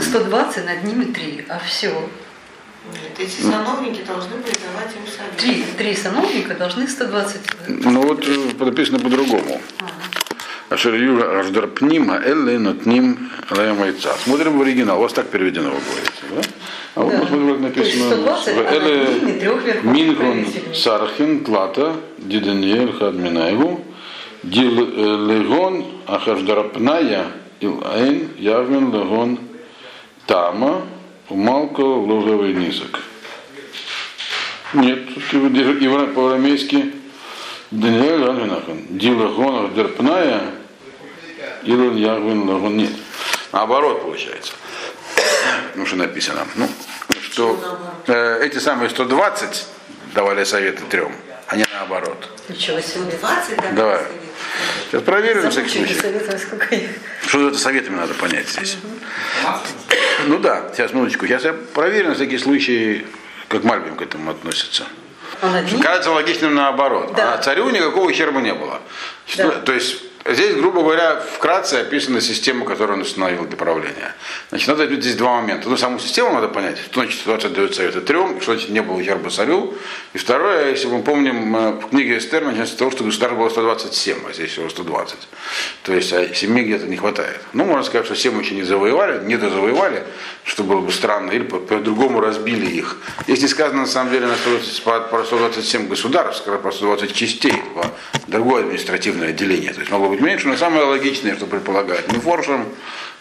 120, 0.00 0.64
над 0.64 0.84
ними 0.84 1.04
3, 1.12 1.44
а 1.48 1.58
все. 1.58 2.08
Нет, 2.92 3.18
эти 3.18 3.40
сановники 3.40 4.02
должны 4.02 4.36
были 4.36 4.54
давать 4.54 4.94
им 4.94 5.06
совет. 5.06 5.36
Три, 5.36 5.64
три 5.76 5.94
сановника 5.94 6.54
должны 6.54 6.88
120. 6.88 7.40
Ну 7.68 8.02
вот 8.02 8.26
э, 8.26 8.64
написано 8.64 8.98
по-другому. 8.98 9.60
Ашер 10.68 10.94
Юра 10.94 11.40
Аждарпнима 11.40 12.16
Элли 12.24 12.56
ним 12.86 13.30
Лаямайца. 13.50 14.14
Смотрим 14.24 14.58
в 14.58 14.62
оригинал. 14.62 14.98
У 14.98 15.02
вас 15.02 15.12
так 15.12 15.28
переведено, 15.28 15.70
вы 15.70 15.76
говорите, 15.76 16.22
да? 16.34 16.42
А 16.96 17.00
вот 17.02 17.12
Да. 17.12 17.20
посмотрим, 17.20 17.48
как 17.52 17.60
написано. 17.60 18.10
То 18.10 18.16
есть 18.16 18.42
120, 18.42 18.48
а 18.48 18.74
Элли 18.74 19.38
правителей. 20.14 20.74
Сархин 20.74 21.44
Тлата 21.44 21.96
Диданиэль 22.18 22.92
Хадминаеву 22.92 23.84
Дил 24.42 24.72
э, 24.72 25.32
Легон 25.38 25.84
Ахаждарпная 26.06 27.26
Илайн 27.60 28.28
Явен 28.38 28.92
Легон 28.92 29.38
Тама 30.26 30.82
Умалко 31.28 31.80
Лозовый 31.80 32.52
Низок. 32.52 33.00
Нет, 34.74 35.14
тут 35.14 35.24
по-арамейски 36.14 36.92
Даниэль 37.70 38.24
Ранвинахан. 38.24 38.86
Дилахон 38.90 39.74
Дерпная 39.74 40.40
Илон 41.64 41.96
Ягвин 41.96 42.48
Лагон. 42.48 42.76
Нет. 42.76 42.92
Наоборот 43.52 44.02
получается. 44.02 44.52
Ну, 45.74 45.84
что 45.84 45.96
написано. 45.96 46.46
Ну, 46.54 46.68
что 47.22 47.58
э, 48.06 48.40
эти 48.42 48.58
самые 48.58 48.88
120 48.90 49.66
давали 50.14 50.44
советы 50.44 50.82
трем, 50.88 51.12
а 51.48 51.56
не 51.56 51.64
наоборот. 51.72 52.28
Ничего 52.48 52.80
себе. 52.80 53.16
20 53.20 53.56
давали 53.56 53.74
Давай. 53.74 54.02
Сейчас 54.90 55.02
проверим 55.02 55.42
на 55.42 55.50
всякий 55.50 55.68
случай. 55.68 55.96
Что 57.26 57.48
это 57.48 57.58
советами 57.58 57.96
надо 57.96 58.14
понять 58.14 58.48
здесь. 58.48 58.78
Ну 60.26 60.38
да, 60.38 60.70
сейчас, 60.74 60.92
минуточку. 60.92 61.26
Сейчас 61.26 61.44
я 61.44 61.52
проверю 61.52 62.08
на 62.08 62.14
всякий 62.14 62.38
случай, 62.38 63.06
как 63.48 63.64
Мальбим 63.64 63.96
к 63.96 64.02
этому 64.02 64.30
относится. 64.30 64.84
А? 65.42 65.62
Кажется 65.82 66.10
логичным 66.10 66.54
наоборот. 66.54 67.12
Да. 67.14 67.34
А 67.34 67.38
царю 67.38 67.68
никакого 67.70 68.08
ущерба 68.08 68.40
не 68.40 68.54
было. 68.54 68.80
Да. 69.36 69.50
То 69.50 69.72
есть 69.72 70.02
здесь, 70.30 70.54
грубо 70.54 70.82
говоря, 70.82 71.16
вкратце 71.16 71.74
описана 71.74 72.20
система, 72.20 72.64
которую 72.64 72.96
он 72.96 73.02
установил 73.02 73.44
для 73.46 73.56
правления. 73.56 74.14
Значит, 74.50 74.68
надо 74.68 74.86
здесь 74.94 75.14
два 75.16 75.40
момента. 75.40 75.68
Ну, 75.68 75.76
саму 75.76 75.98
систему 75.98 76.32
надо 76.32 76.48
понять, 76.48 76.78
что 76.78 77.00
значит 77.00 77.20
ситуация 77.20 77.50
дает 77.50 77.74
советы 77.74 78.00
трем, 78.00 78.40
что 78.40 78.52
значит 78.52 78.70
не 78.70 78.80
было 78.82 78.96
ущерба 78.96 79.30
царю. 79.30 79.74
И 80.14 80.18
второе, 80.18 80.70
если 80.70 80.86
мы 80.88 81.02
помним, 81.02 81.56
э, 81.56 81.70
в 81.72 81.88
книге 81.90 82.18
Эстер 82.18 82.44
начинается 82.44 82.74
с 82.74 82.78
того, 82.78 82.90
что 82.90 83.04
государство 83.04 83.36
было 83.38 83.48
127, 83.48 84.16
а 84.28 84.32
здесь 84.32 84.50
всего 84.50 84.68
120. 84.68 85.16
То 85.82 85.92
есть 85.94 86.12
а 86.12 86.34
7 86.34 86.58
где-то 86.62 86.86
не 86.86 86.96
хватает. 86.96 87.40
Ну, 87.52 87.64
можно 87.64 87.84
сказать, 87.84 88.06
что 88.06 88.16
7 88.16 88.40
еще 88.40 88.54
не 88.54 88.62
завоевали, 88.62 89.24
не 89.24 89.36
дозавоевали, 89.36 90.04
что 90.44 90.62
было 90.62 90.80
бы 90.80 90.92
странно, 90.92 91.32
или 91.32 91.42
по- 91.42 91.58
по-другому 91.58 92.20
разбили 92.20 92.66
их. 92.66 92.96
Здесь 93.26 93.42
не 93.42 93.48
сказано, 93.48 93.82
на 93.82 93.86
самом 93.86 94.12
деле, 94.12 94.26
на 94.26 94.36
120 94.36 94.82
про- 94.82 95.00
про 95.00 95.24
127 95.24 95.88
государств, 95.88 96.44
про 96.44 96.72
120 96.72 97.12
частей, 97.14 97.62
другое 98.26 98.62
административное 98.62 99.28
отделение. 99.30 99.72
То 99.72 99.80
есть 99.80 99.90
могло 99.92 100.08
быть 100.16 100.24
меньше, 100.24 100.48
но 100.48 100.56
самое 100.56 100.84
логичное, 100.86 101.36
что 101.36 101.46
предполагает 101.46 102.10
Мифоршем, 102.12 102.64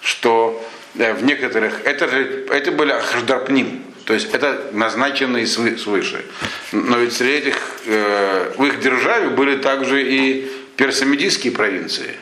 что 0.02 0.64
э, 0.98 1.14
в 1.14 1.24
некоторых, 1.24 1.82
это, 1.86 2.08
же, 2.08 2.46
это 2.50 2.72
были 2.72 2.92
Ахаждарпним, 2.92 3.84
то 4.06 4.14
есть 4.14 4.34
это 4.34 4.70
назначенные 4.72 5.46
свы- 5.46 5.78
свыше. 5.78 6.24
Но 6.72 6.98
ведь 6.98 7.14
среди 7.14 7.34
этих, 7.50 7.58
э, 7.86 8.54
в 8.58 8.66
их 8.66 8.80
державе 8.80 9.30
были 9.30 9.58
также 9.58 10.04
и 10.04 10.52
персомедийские 10.78 11.54
провинции. 11.54 12.16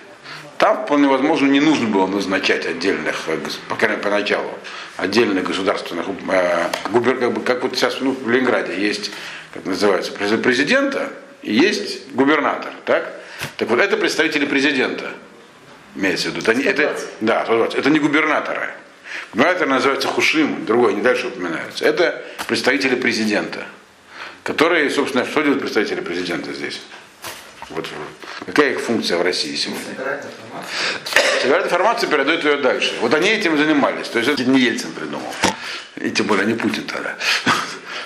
Там, 0.57 0.85
вполне 0.85 1.07
возможно, 1.07 1.47
не 1.47 1.59
нужно 1.59 1.87
было 1.87 2.07
назначать 2.07 2.65
отдельных, 2.65 3.15
э, 3.27 3.37
по 3.67 3.75
крайней 3.75 3.97
мере, 3.97 4.09
поначалу, 4.09 4.57
отдельных 4.97 5.43
государственных, 5.43 6.05
э, 6.31 6.65
губер- 6.91 7.19
как, 7.19 7.33
бы, 7.33 7.41
как 7.41 7.63
вот 7.63 7.75
сейчас 7.75 7.97
ну, 7.99 8.11
в 8.11 8.29
Ленинграде 8.29 8.73
есть, 8.79 9.11
как 9.53 9.65
называется, 9.65 10.11
през- 10.13 10.39
президента 10.41 11.11
и 11.41 11.53
есть 11.53 12.11
губернатор, 12.13 12.71
так? 12.85 13.11
Так 13.57 13.69
вот, 13.69 13.79
это 13.79 13.97
представители 13.97 14.45
президента, 14.45 15.11
имеется 15.95 16.29
в 16.29 16.35
виду. 16.35 16.51
Это, 16.51 16.61
это, 16.61 16.97
120. 16.97 17.09
да, 17.21 17.43
120. 17.45 17.79
это 17.79 17.89
не 17.89 17.99
губернаторы. 17.99 18.73
Губернатор 19.31 19.67
называется 19.67 20.07
Хушим, 20.07 20.65
другой, 20.65 20.93
не 20.93 21.01
дальше 21.01 21.27
упоминается. 21.27 21.85
Это 21.85 22.23
представители 22.47 22.95
президента, 22.95 23.65
которые, 24.43 24.89
собственно, 24.89 25.25
что 25.25 25.41
делают 25.41 25.61
представители 25.61 26.01
президента 26.01 26.53
здесь? 26.53 26.81
Вот 27.69 27.87
какая 28.45 28.71
их 28.71 28.81
функция 28.81 29.17
в 29.17 29.21
России 29.21 29.55
сегодня? 29.55 29.81
Собирают 31.41 31.65
информацию, 31.65 32.09
передают 32.09 32.43
ее 32.43 32.57
дальше. 32.57 32.93
Вот 33.01 33.13
они 33.13 33.29
этим 33.29 33.57
занимались. 33.57 34.09
То 34.09 34.19
есть 34.19 34.29
это 34.29 34.43
не 34.43 34.59
Ельцин 34.59 34.91
придумал. 34.91 35.33
И 35.95 36.11
тем 36.11 36.27
более 36.27 36.45
не 36.45 36.53
Путин 36.53 36.83
тогда. 36.83 37.15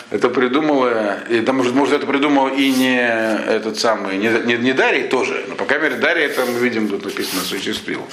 Это 0.10 0.30
придумала, 0.30 1.18
и, 1.28 1.42
да, 1.42 1.52
может, 1.52 1.74
может, 1.74 1.96
это 1.96 2.08
придумал 2.08 2.48
и 2.48 2.72
не 2.72 2.98
этот 2.98 3.78
самый, 3.78 4.18
не, 4.18 4.30
не, 4.46 4.56
не 4.56 4.72
Дарий 4.72 5.04
тоже, 5.04 5.44
но, 5.50 5.56
по 5.56 5.66
крайней 5.66 5.90
мере, 5.90 5.98
Дарий, 5.98 6.24
это 6.24 6.46
мы 6.46 6.60
видим, 6.60 6.88
тут 6.88 7.04
написано, 7.04 7.42
осуществил. 7.42 8.08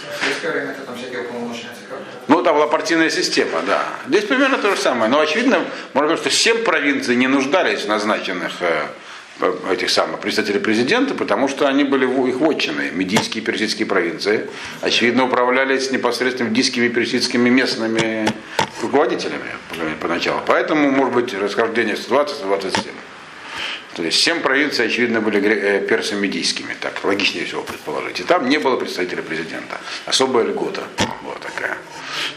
Ну, 2.27 2.43
там 2.43 2.57
была 2.57 2.67
партийная 2.67 3.11
система, 3.11 3.61
да. 3.67 3.85
Здесь 4.09 4.25
примерно 4.25 4.59
то 4.59 4.75
же 4.75 4.81
самое. 4.81 5.11
Но, 5.11 5.21
очевидно, 5.21 5.65
можно 5.93 6.17
сказать, 6.17 6.33
что 6.33 6.43
семь 6.43 6.65
провинций 6.65 7.17
не 7.17 7.29
нуждались 7.29 7.83
в 7.83 7.89
назначенных 7.89 8.53
э, 8.61 8.87
этих 9.71 9.91
самых 9.91 10.21
представителей 10.21 10.61
президента, 10.61 11.15
потому 11.15 11.49
что 11.49 11.67
они 11.67 11.85
были 11.85 12.05
их 12.05 12.37
вотчины, 12.37 12.91
медийские 12.93 13.43
и 13.43 13.45
персидские 13.45 13.87
провинции, 13.87 14.49
очевидно, 14.81 15.25
управлялись 15.25 15.91
непосредственно 15.91 16.49
медийскими 16.49 16.87
и 16.87 16.89
персидскими 16.89 17.49
местными 17.49 18.29
руководителями 18.83 19.51
поначалу. 20.01 20.41
Поэтому, 20.47 20.91
может 20.91 21.15
быть, 21.15 21.35
расхождение 21.35 21.97
120-127. 21.97 22.91
То 23.95 24.03
есть 24.03 24.21
семь 24.21 24.41
провинций, 24.41 24.87
очевидно, 24.87 25.21
были 25.21 25.41
э, 25.41 25.87
персо-медийскими, 25.87 26.75
так 26.81 27.05
логичнее 27.05 27.45
всего 27.45 27.63
предположить. 27.63 28.19
И 28.19 28.25
там 28.25 28.49
не 28.49 28.59
было 28.59 28.77
представителя 28.77 29.23
президента. 29.23 29.79
Особая 30.05 30.45
льгота 30.45 30.83
была 31.23 31.37
такая. 31.37 31.79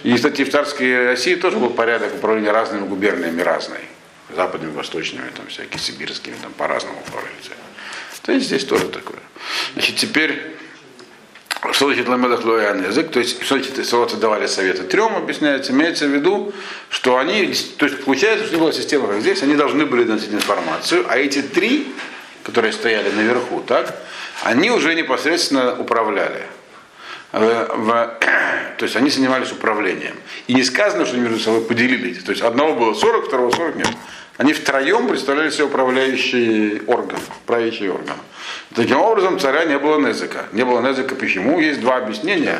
И, 0.03 0.13
кстати, 0.13 0.43
в 0.43 0.51
царской 0.51 1.07
России 1.07 1.33
тоже 1.33 1.57
был 1.57 1.71
порядок 1.71 2.13
управления 2.13 2.51
разными 2.51 2.87
губерниями 2.87 3.41
разный. 3.41 3.79
Западными, 4.37 4.71
восточными, 4.71 5.29
там 5.35 5.47
всякие 5.47 5.79
сибирскими, 5.79 6.35
там 6.41 6.53
по-разному 6.53 6.99
управляются. 7.07 7.51
То 8.21 8.31
есть 8.31 8.45
здесь 8.45 8.63
тоже 8.65 8.87
такое. 8.87 9.19
Значит, 9.73 9.95
теперь 9.95 10.57
что 11.71 11.87
значит 11.87 12.07
ламедах 12.07 12.45
язык? 12.45 13.09
То 13.09 13.19
есть, 13.19 13.41
что 13.43 13.57
значит, 13.57 13.83
солоцы 13.85 14.15
давали 14.17 14.45
советы 14.45 14.83
трем, 14.83 15.15
объясняется, 15.15 15.71
имеется 15.71 16.05
в 16.05 16.09
виду, 16.09 16.53
что 16.89 17.17
они, 17.17 17.51
то 17.77 17.85
есть 17.87 18.03
получается, 18.03 18.45
что 18.45 18.55
не 18.55 18.61
была 18.61 18.71
система, 18.71 19.07
как 19.07 19.21
здесь, 19.21 19.41
они 19.41 19.55
должны 19.55 19.85
были 19.85 20.03
доносить 20.03 20.31
информацию, 20.31 21.05
а 21.09 21.17
эти 21.17 21.41
три, 21.41 21.87
которые 22.43 22.73
стояли 22.73 23.09
наверху, 23.09 23.61
так, 23.61 23.95
они 24.43 24.69
уже 24.69 24.93
непосредственно 24.93 25.75
управляли. 25.79 26.43
В- 27.31 27.67
в- 27.75 28.17
то 28.77 28.83
есть 28.83 28.95
они 28.95 29.09
занимались 29.09 29.51
управлением. 29.51 30.15
И 30.47 30.53
не 30.53 30.63
сказано, 30.63 31.05
что 31.05 31.15
они 31.15 31.23
между 31.23 31.39
собой 31.39 31.61
поделились. 31.61 32.23
То 32.23 32.31
есть 32.31 32.41
одного 32.41 32.73
было 32.75 32.93
40, 32.93 33.27
второго 33.27 33.51
40 33.51 33.75
нет. 33.75 33.89
Они 34.37 34.53
втроем 34.53 35.07
представляли 35.07 35.49
себе 35.49 35.63
управляющий 35.65 36.83
орган, 36.85 37.17
правящий 37.47 37.89
орган. 37.89 38.15
Таким 38.75 38.99
образом, 38.99 39.39
царя 39.39 39.65
не 39.65 39.77
было 39.79 39.99
Незыка. 39.99 40.45
Не 40.51 40.63
было 40.63 40.79
Незыка 40.79 41.15
почему? 41.15 41.59
Есть 41.59 41.81
два 41.81 41.97
объяснения. 41.97 42.59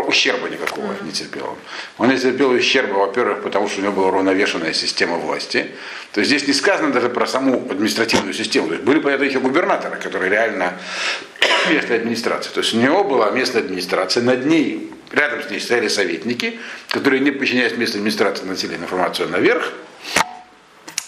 Ущерба 0.00 0.48
никакого 0.48 0.94
не 1.02 1.12
терпел 1.12 1.46
он. 1.46 1.56
Он 1.98 2.08
не 2.10 2.18
терпел 2.18 2.50
ущерба, 2.50 2.94
во-первых, 2.94 3.42
потому 3.42 3.68
что 3.68 3.80
у 3.80 3.84
него 3.84 3.92
была 3.92 4.08
уравновешенная 4.08 4.72
система 4.72 5.16
власти. 5.16 5.68
То 6.12 6.20
есть 6.20 6.30
здесь 6.30 6.46
не 6.46 6.54
сказано 6.54 6.92
даже 6.92 7.08
про 7.08 7.26
саму 7.26 7.66
административную 7.70 8.34
систему. 8.34 8.68
То 8.68 8.74
есть 8.74 8.84
были, 8.84 9.00
понятно, 9.00 9.24
еще 9.24 9.40
губернаторы, 9.40 9.96
которые 9.96 10.30
реально 10.30 10.78
местная 11.70 11.98
администрация. 11.98 12.52
То 12.52 12.60
есть 12.60 12.74
у 12.74 12.78
него 12.78 13.04
была 13.04 13.30
местная 13.30 13.62
администрация, 13.62 14.22
над 14.22 14.46
ней, 14.46 14.90
рядом 15.10 15.42
с 15.42 15.50
ней 15.50 15.60
стояли 15.60 15.88
советники, 15.88 16.58
которые, 16.88 17.20
не 17.20 17.30
подчиняясь 17.30 17.76
местной 17.76 18.00
администрации, 18.00 18.44
носили 18.44 18.74
информацию 18.74 19.28
наверх. 19.28 19.72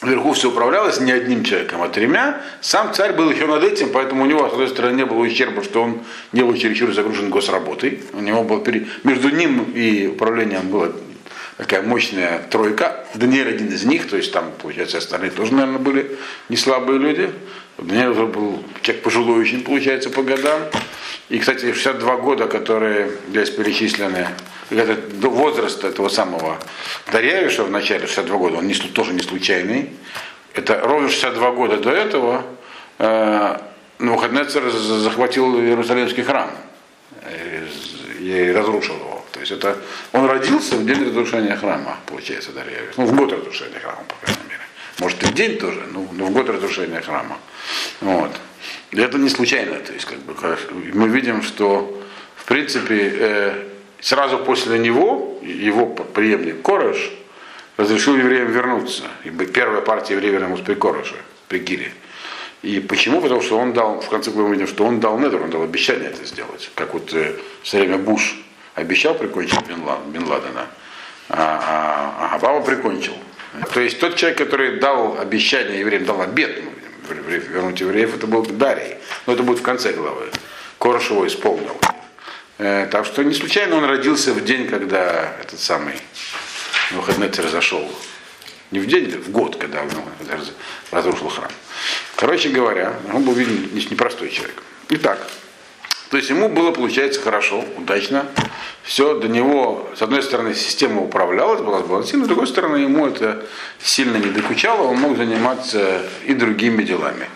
Вверху 0.04 0.32
все 0.32 0.48
управлялось 0.50 1.00
не 1.00 1.12
одним 1.12 1.44
человеком, 1.44 1.82
а 1.82 1.88
тремя. 1.88 2.40
Сам 2.60 2.92
царь 2.92 3.12
был 3.14 3.30
еще 3.30 3.46
над 3.46 3.64
этим, 3.64 3.90
поэтому 3.90 4.22
у 4.22 4.26
него, 4.26 4.48
с 4.48 4.52
одной 4.52 4.68
стороны, 4.68 4.96
не 4.96 5.04
было 5.06 5.18
ущерба, 5.18 5.64
что 5.64 5.82
он 5.82 6.00
не 6.32 6.42
был 6.42 6.54
чересчур 6.54 6.92
загружен 6.92 7.30
госработой. 7.30 8.00
У 8.12 8.20
него 8.20 8.44
был 8.44 8.60
пере- 8.60 8.86
Между 9.02 9.30
ним 9.30 9.64
и 9.74 10.06
управлением 10.06 10.68
была 10.68 10.90
такая 11.56 11.82
мощная 11.82 12.40
тройка. 12.50 13.06
Даниэль 13.14 13.48
один 13.48 13.68
из 13.68 13.84
них, 13.84 14.08
то 14.08 14.16
есть 14.16 14.32
там, 14.32 14.52
получается, 14.60 14.98
остальные 14.98 15.30
тоже, 15.30 15.54
наверное, 15.54 15.78
были 15.78 16.16
не 16.48 16.56
слабые 16.56 16.98
люди. 16.98 17.30
Даниэль 17.78 18.08
уже 18.08 18.26
был 18.26 18.62
человек 18.82 19.02
пожилой 19.02 19.40
очень, 19.40 19.62
получается, 19.62 20.10
по 20.10 20.22
годам. 20.22 20.62
И, 21.28 21.38
кстати, 21.38 21.72
62 21.72 22.16
года, 22.16 22.46
которые 22.46 23.10
здесь 23.28 23.50
перечислены, 23.50 24.28
это 24.70 24.96
до 24.96 25.28
возраста 25.28 25.88
этого 25.88 26.08
самого 26.08 26.58
Дарьявиша 27.12 27.64
в 27.64 27.70
начале 27.70 28.06
62 28.06 28.38
года, 28.38 28.56
он 28.58 28.66
не, 28.66 28.74
тоже 28.74 29.12
не 29.12 29.20
случайный. 29.20 29.90
Это 30.54 30.80
ровно 30.82 31.08
62 31.08 31.50
года 31.52 31.76
до 31.78 31.90
этого 31.90 32.44
э, 32.98 33.58
Навуходнецер 33.98 34.70
захватил 34.70 35.58
Иерусалимский 35.60 36.22
храм 36.22 36.50
и 38.18 38.52
разрушил 38.54 38.96
его. 38.96 39.24
То 39.32 39.40
есть 39.40 39.52
это 39.52 39.76
он 40.12 40.26
родился 40.26 40.76
в 40.76 40.86
день 40.86 41.04
разрушения 41.04 41.56
храма, 41.56 41.98
получается, 42.06 42.52
Дарьявиш. 42.52 42.94
Ну, 42.96 43.06
в 43.06 43.14
год 43.14 43.32
разрушения 43.32 43.78
храма, 43.80 44.04
по 44.08 44.14
крайней 44.24 44.42
мере. 44.44 44.53
Может 45.00 45.22
и 45.22 45.26
в 45.26 45.34
день 45.34 45.58
тоже, 45.58 45.82
но, 45.92 46.06
но 46.12 46.26
в 46.26 46.30
год 46.30 46.48
разрушения 46.48 47.00
храма. 47.00 47.38
Вот. 48.00 48.30
И 48.92 49.00
это 49.00 49.18
не 49.18 49.28
случайно. 49.28 49.78
То 49.80 49.92
есть, 49.92 50.04
как 50.04 50.18
бы, 50.20 50.34
мы 50.92 51.08
видим, 51.08 51.42
что 51.42 52.00
в 52.36 52.44
принципе 52.44 53.12
э, 53.18 53.64
сразу 54.00 54.38
после 54.38 54.78
него 54.78 55.38
его 55.42 55.86
преемник 55.86 56.62
Корыш 56.62 57.10
разрешил 57.76 58.16
евреям 58.16 58.52
вернуться. 58.52 59.04
И 59.24 59.30
бы- 59.30 59.46
первая 59.46 59.80
партия 59.80 60.14
евреев 60.14 60.34
вернулась 60.34 60.60
при 60.60 60.74
Корыше, 60.74 61.16
при 61.48 61.58
Гире. 61.58 61.92
И 62.62 62.80
почему? 62.80 63.20
Потому 63.20 63.42
что 63.42 63.58
он 63.58 63.72
дал, 63.72 64.00
в 64.00 64.08
конце 64.08 64.30
мы 64.30 64.50
видим, 64.50 64.66
что 64.66 64.84
он 64.84 65.00
дал 65.00 65.18
недр, 65.18 65.42
он 65.42 65.50
дал 65.50 65.62
обещание 65.62 66.10
это 66.10 66.24
сделать. 66.24 66.70
Как 66.74 66.94
вот 66.94 67.12
э, 67.12 67.34
все 67.62 67.78
время 67.78 67.98
Буш 67.98 68.36
обещал 68.74 69.14
прикончить 69.14 69.60
Бен 69.66 69.82
Ладена, 69.84 70.66
а, 71.28 71.36
а, 71.38 72.30
а 72.32 72.36
Обама 72.36 72.60
прикончил. 72.64 73.14
То 73.72 73.80
есть 73.80 74.00
тот 74.00 74.16
человек, 74.16 74.38
который 74.38 74.78
дал 74.78 75.18
обещание 75.18 75.80
евреям, 75.80 76.04
дал 76.04 76.20
обет 76.20 76.62
ну, 76.62 77.14
вернуть 77.14 77.80
евреев, 77.80 78.16
это 78.16 78.26
был 78.26 78.44
Дарий. 78.44 78.96
Но 79.26 79.34
это 79.34 79.42
будет 79.42 79.60
в 79.60 79.62
конце 79.62 79.92
главы. 79.92 80.30
Корж 80.78 81.10
его 81.10 81.26
исполнил. 81.26 81.76
Э, 82.58 82.88
так 82.90 83.06
что 83.06 83.22
не 83.22 83.34
случайно 83.34 83.76
он 83.76 83.84
родился 83.84 84.32
в 84.32 84.44
день, 84.44 84.68
когда 84.68 85.32
этот 85.40 85.60
самый 85.60 85.94
Навуходоносор 86.90 87.48
зашел. 87.48 87.88
Не 88.70 88.80
в 88.80 88.86
день, 88.86 89.10
в 89.10 89.30
год, 89.30 89.56
когда 89.56 89.82
он 89.82 89.90
разрушил 90.90 91.28
храм. 91.28 91.50
Короче 92.16 92.48
говоря, 92.48 92.94
он 93.12 93.22
был, 93.22 93.34
видно, 93.34 93.68
не- 93.72 93.86
непростой 93.86 94.30
человек. 94.30 94.62
Итак, 94.90 95.26
то 96.14 96.18
есть 96.18 96.30
ему 96.30 96.48
было, 96.48 96.70
получается, 96.70 97.20
хорошо, 97.20 97.64
удачно. 97.76 98.24
Все 98.84 99.18
до 99.18 99.26
него, 99.26 99.90
с 99.96 100.00
одной 100.00 100.22
стороны, 100.22 100.54
система 100.54 101.02
управлялась, 101.02 101.60
была 101.60 101.80
сбалансирована, 101.80 102.26
с 102.26 102.28
другой 102.28 102.46
стороны, 102.46 102.76
ему 102.76 103.04
это 103.08 103.44
сильно 103.82 104.18
не 104.18 104.30
докучало, 104.30 104.86
он 104.86 104.98
мог 104.98 105.16
заниматься 105.16 106.02
и 106.24 106.34
другими 106.34 106.84
делами, 106.84 107.26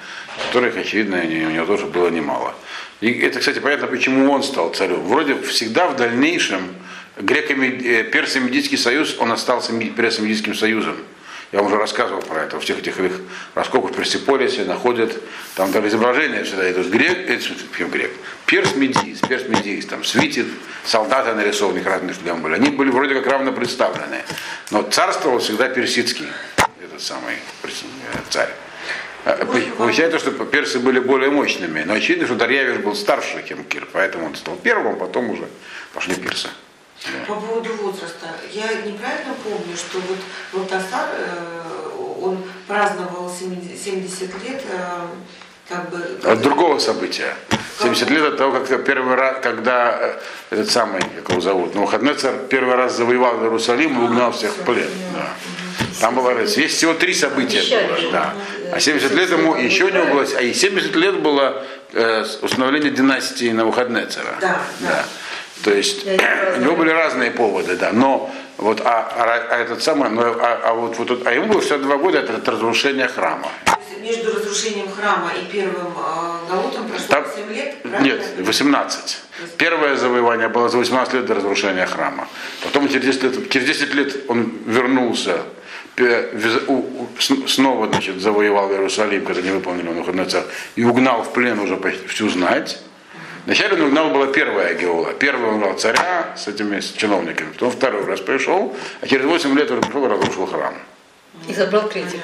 которых, 0.46 0.76
очевидно, 0.76 1.18
у 1.18 1.50
него 1.50 1.66
тоже 1.66 1.86
было 1.86 2.06
немало. 2.06 2.54
И 3.00 3.10
это, 3.10 3.40
кстати, 3.40 3.58
понятно, 3.58 3.88
почему 3.88 4.30
он 4.30 4.44
стал 4.44 4.72
царем. 4.72 5.02
Вроде 5.08 5.34
всегда 5.42 5.88
в 5.88 5.96
дальнейшем 5.96 6.62
греко-медийский 7.16 8.04
персо-медийский 8.04 8.78
союз, 8.78 9.16
он 9.18 9.32
остался 9.32 9.72
персо-медийским 9.72 10.54
союзом. 10.54 10.94
Я 11.50 11.60
вам 11.60 11.68
уже 11.68 11.78
рассказывал 11.78 12.20
про 12.20 12.42
это, 12.42 12.56
во 12.56 12.60
всех 12.60 12.80
этих 12.80 12.98
их 13.00 13.20
раскопах 13.54 13.92
в 13.92 13.94
Персиполисе 13.94 14.64
находят, 14.64 15.16
там 15.54 15.72
даже 15.72 15.88
изображения 15.88 16.44
всегда 16.44 16.70
идут 16.70 16.88
грек, 16.88 17.30
э, 17.30 17.84
грек, 17.86 18.10
перс 18.44 18.74
медиис, 18.74 19.20
перс 19.20 19.48
медиис, 19.48 19.86
там 19.86 20.04
свитит, 20.04 20.46
солдаты 20.84 21.32
нарисованы, 21.32 21.78
их 21.78 21.86
разные 21.86 22.14
шлемы 22.14 22.40
были. 22.40 22.54
Они 22.54 22.68
были 22.68 22.90
вроде 22.90 23.14
как 23.14 23.26
равно 23.26 23.52
представлены. 23.52 24.24
Но 24.70 24.82
царствовал 24.82 25.38
всегда 25.38 25.68
персидский, 25.70 26.26
этот 26.84 27.00
самый 27.00 27.36
э, 27.62 27.68
царь. 28.28 28.50
Э, 29.24 29.46
Получается, 29.78 30.18
что 30.18 30.32
персы 30.32 30.78
были 30.78 30.98
более 30.98 31.30
мощными, 31.30 31.82
но 31.82 31.94
очевидно, 31.94 32.26
что 32.26 32.34
Дарьявиш 32.34 32.78
был 32.80 32.94
старше, 32.94 33.42
чем 33.48 33.64
Кир, 33.64 33.88
поэтому 33.90 34.26
он 34.26 34.34
стал 34.34 34.56
первым, 34.56 34.98
потом 34.98 35.30
уже 35.30 35.48
пошли 35.94 36.14
персы. 36.14 36.48
По 37.26 37.34
поводу 37.34 37.74
возраста. 37.74 38.26
Я 38.50 38.82
неправильно 38.82 39.34
помню, 39.44 39.76
что 39.76 39.98
вот 40.00 40.18
Валтасар, 40.52 41.08
э, 41.12 41.90
он 42.20 42.44
праздновал 42.66 43.30
70 43.30 43.80
70 43.80 44.20
лет, 44.44 44.62
э, 44.68 45.06
как 45.68 45.90
бы... 45.90 46.18
От 46.24 46.42
другого 46.42 46.78
события. 46.80 47.34
70 47.80 48.10
лет 48.10 48.24
от 48.24 48.36
того, 48.36 48.60
как 48.60 48.84
первый 48.84 49.14
раз, 49.14 49.36
когда 49.40 49.96
э, 50.00 50.18
этот 50.50 50.70
самый, 50.70 51.00
как 51.00 51.30
его 51.30 51.40
зовут, 51.40 51.74
Навуходоносор 51.74 52.34
первый 52.50 52.74
раз 52.74 52.96
завоевал 52.96 53.42
Иерусалим 53.42 54.00
и 54.00 54.04
угнал 54.04 54.32
всех 54.32 54.50
в 54.50 54.64
плен. 54.64 54.90
Да. 55.14 55.30
Там 56.00 56.16
было, 56.16 56.30
есть 56.40 56.76
всего 56.76 56.94
три 56.94 57.14
события. 57.14 57.62
Было, 57.86 58.10
да. 58.10 58.34
ну, 58.64 58.74
А 58.74 58.80
70 58.80 59.12
лет 59.14 59.30
ему 59.30 59.54
еще 59.54 59.90
него 59.90 60.06
было, 60.06 60.26
а 60.36 60.42
и 60.42 60.52
70 60.52 60.96
лет 60.96 61.20
было 61.20 61.64
установление 62.42 62.90
династии 62.90 63.50
Навуходоносора. 63.50 64.36
Да, 64.40 64.60
да. 64.80 65.04
То 65.64 65.72
есть 65.72 66.06
у 66.56 66.60
него 66.60 66.76
были 66.76 66.90
разные 66.90 67.30
поводы, 67.30 67.76
да. 67.76 67.92
Но 67.92 68.30
вот 68.56 68.80
а, 68.84 69.08
а- 69.16 69.54
а 69.54 69.58
этот 69.58 69.82
самый, 69.82 70.10
но, 70.10 70.22
а, 70.22 70.60
а 70.64 70.74
вот, 70.74 70.96
вот, 70.98 71.26
а 71.26 71.32
ему 71.32 71.46
было 71.46 71.60
62 71.60 71.96
года 71.96 72.18
это, 72.18 72.32
это 72.34 72.50
разрушение 72.52 73.08
храма. 73.08 73.48
Между 74.00 74.34
разрушением 74.34 74.88
храма 74.90 75.32
и 75.34 75.52
первым 75.52 75.88
э, 75.88 76.50
Галутом 76.50 76.88
прошло 76.88 77.06
Там- 77.08 77.24
7 77.36 77.52
лет, 77.52 77.82
правильно? 77.82 78.04
Нет, 78.04 78.22
18. 78.38 79.18
Первое 79.58 79.96
завоевание 79.96 80.48
было 80.48 80.68
за 80.68 80.78
18 80.78 81.14
лет 81.14 81.26
до 81.26 81.34
разрушения 81.34 81.84
храма. 81.84 82.26
Потом 82.62 82.88
через 82.88 83.04
10 83.04 83.22
лет, 83.24 83.50
через 83.50 83.66
10 83.66 83.94
лет 83.94 84.16
он 84.28 84.52
вернулся, 84.66 85.42
снова 87.18 87.88
значит, 87.88 88.20
завоевал 88.20 88.70
Иерусалим, 88.70 89.24
когда 89.24 89.42
не 89.42 89.50
выполнили 89.50 89.88
Навуходоносор, 89.88 90.44
и 90.76 90.84
угнал 90.84 91.22
в 91.22 91.32
плен 91.32 91.58
уже 91.58 91.76
почти 91.76 92.06
всю 92.06 92.28
знать. 92.28 92.78
Вначале 93.48 93.76
он 93.76 93.80
угнал 93.80 94.10
была 94.10 94.26
первая 94.26 94.74
геола. 94.74 95.14
Первый 95.14 95.48
он 95.48 95.54
угнал 95.54 95.72
царя 95.72 96.34
с 96.36 96.48
этими 96.48 96.80
с 96.80 96.92
чиновниками. 96.92 97.50
Потом 97.50 97.70
второй 97.70 98.04
раз 98.04 98.20
пришел, 98.20 98.76
а 99.00 99.06
через 99.06 99.24
8 99.24 99.56
лет 99.56 99.70
он 99.70 99.80
пришел 99.80 100.04
и 100.04 100.08
разрушил 100.10 100.44
храм. 100.44 100.74
И 101.48 101.54
забрал 101.54 101.88
третьих. 101.88 102.20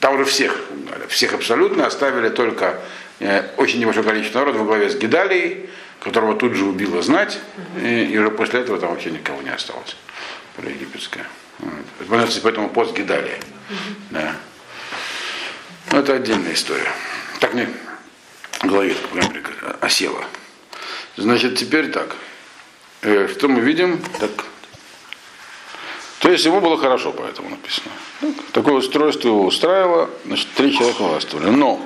Там 0.00 0.14
уже 0.14 0.24
всех 0.24 0.58
угнали. 0.70 1.06
Всех 1.08 1.34
абсолютно 1.34 1.86
оставили 1.86 2.30
только 2.30 2.80
э, 3.18 3.50
очень 3.58 3.80
небольшое 3.80 4.06
количество 4.06 4.38
народа 4.38 4.60
во 4.60 4.64
главе 4.64 4.88
с 4.88 4.96
Гидалией, 4.96 5.68
которого 6.02 6.34
тут 6.34 6.54
же 6.54 6.64
убило 6.64 7.02
знать, 7.02 7.38
и, 7.78 8.04
и 8.04 8.16
уже 8.16 8.30
после 8.30 8.60
этого 8.60 8.80
там 8.80 8.92
вообще 8.92 9.10
никого 9.10 9.42
не 9.42 9.50
осталось. 9.50 9.94
Египетская. 10.56 11.26
Вот. 11.58 12.40
Поэтому 12.42 12.70
пост 12.70 12.96
Гидалии. 12.96 13.36
Да. 14.08 14.36
Ну, 15.92 15.98
это 15.98 16.14
отдельная 16.14 16.54
история. 16.54 16.92
Так 17.40 17.52
мне 17.52 17.68
в 18.60 18.66
голове 18.66 18.94
прик- 19.12 19.76
осела. 19.80 20.24
Значит, 21.16 21.58
теперь 21.58 21.90
так. 21.90 22.16
Э, 23.02 23.28
что 23.28 23.48
мы 23.48 23.60
видим? 23.60 24.00
Так. 24.18 24.44
То 26.20 26.30
есть 26.30 26.44
ему 26.44 26.60
было 26.60 26.76
хорошо, 26.76 27.12
поэтому 27.12 27.48
написано. 27.48 27.90
Такое 28.52 28.74
устройство 28.74 29.28
его 29.28 29.46
устраивало, 29.46 30.10
значит, 30.26 30.48
три 30.54 30.76
человека 30.76 31.02
властвовали. 31.02 31.48
Но, 31.48 31.80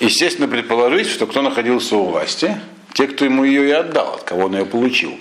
естественно, 0.00 0.48
предположить, 0.48 1.06
что 1.08 1.26
кто 1.26 1.42
находился 1.42 1.96
у 1.96 2.06
власти, 2.06 2.60
те, 2.92 3.06
кто 3.06 3.24
ему 3.24 3.44
ее 3.44 3.68
и 3.68 3.70
отдал, 3.70 4.14
от 4.14 4.24
кого 4.24 4.46
он 4.46 4.56
ее 4.56 4.66
получил. 4.66 5.18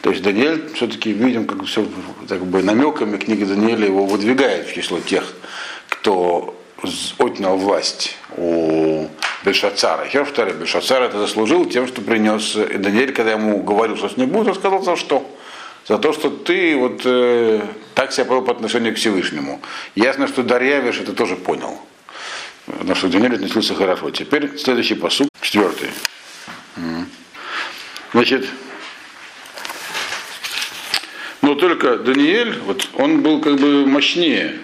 То 0.00 0.10
есть 0.10 0.22
Даниэль 0.22 0.72
все-таки 0.74 1.12
видим, 1.12 1.46
как 1.46 1.64
все 1.66 1.86
так 2.28 2.44
бы 2.44 2.62
намеками 2.62 3.18
книга 3.18 3.44
Даниэля 3.46 3.86
его 3.86 4.06
выдвигает 4.06 4.68
в 4.68 4.74
число 4.74 5.00
тех, 5.00 5.24
кто 5.88 6.58
отнял 7.18 7.56
власть 7.56 8.16
у 8.36 9.08
Бельшацара. 9.44 10.06
Хер 10.06 10.24
второй. 10.24 10.54
Бельшацар 10.54 11.02
это 11.02 11.18
заслужил 11.18 11.66
тем, 11.66 11.86
что 11.86 12.00
принес 12.00 12.54
Даниэль, 12.54 13.12
когда 13.12 13.32
ему 13.32 13.62
говорил, 13.62 13.96
что 13.96 14.08
с 14.08 14.16
ним 14.16 14.30
будет, 14.30 14.48
он 14.48 14.54
сказал 14.54 14.82
за 14.82 14.96
что? 14.96 15.28
За 15.86 15.98
то, 15.98 16.12
что 16.12 16.30
ты 16.30 16.76
вот 16.76 17.02
э, 17.04 17.60
так 17.94 18.12
себя 18.12 18.24
повел 18.24 18.42
по 18.42 18.52
отношению 18.52 18.94
к 18.94 18.96
Всевышнему. 18.96 19.60
Ясно, 19.94 20.28
что 20.28 20.42
Дарьявиш 20.42 21.00
это 21.00 21.12
тоже 21.12 21.36
понял. 21.36 21.78
Потому 22.66 22.94
что 22.94 23.08
Даниэль 23.08 23.34
относился 23.34 23.74
хорошо. 23.74 24.10
Теперь 24.10 24.56
следующий 24.58 24.94
посуд, 24.94 25.28
четвертый. 25.42 25.90
Значит, 28.12 28.48
но 31.42 31.54
только 31.54 31.98
Даниэль, 31.98 32.58
вот 32.60 32.88
он 32.94 33.20
был 33.20 33.40
как 33.40 33.56
бы 33.56 33.84
мощнее, 33.84 34.60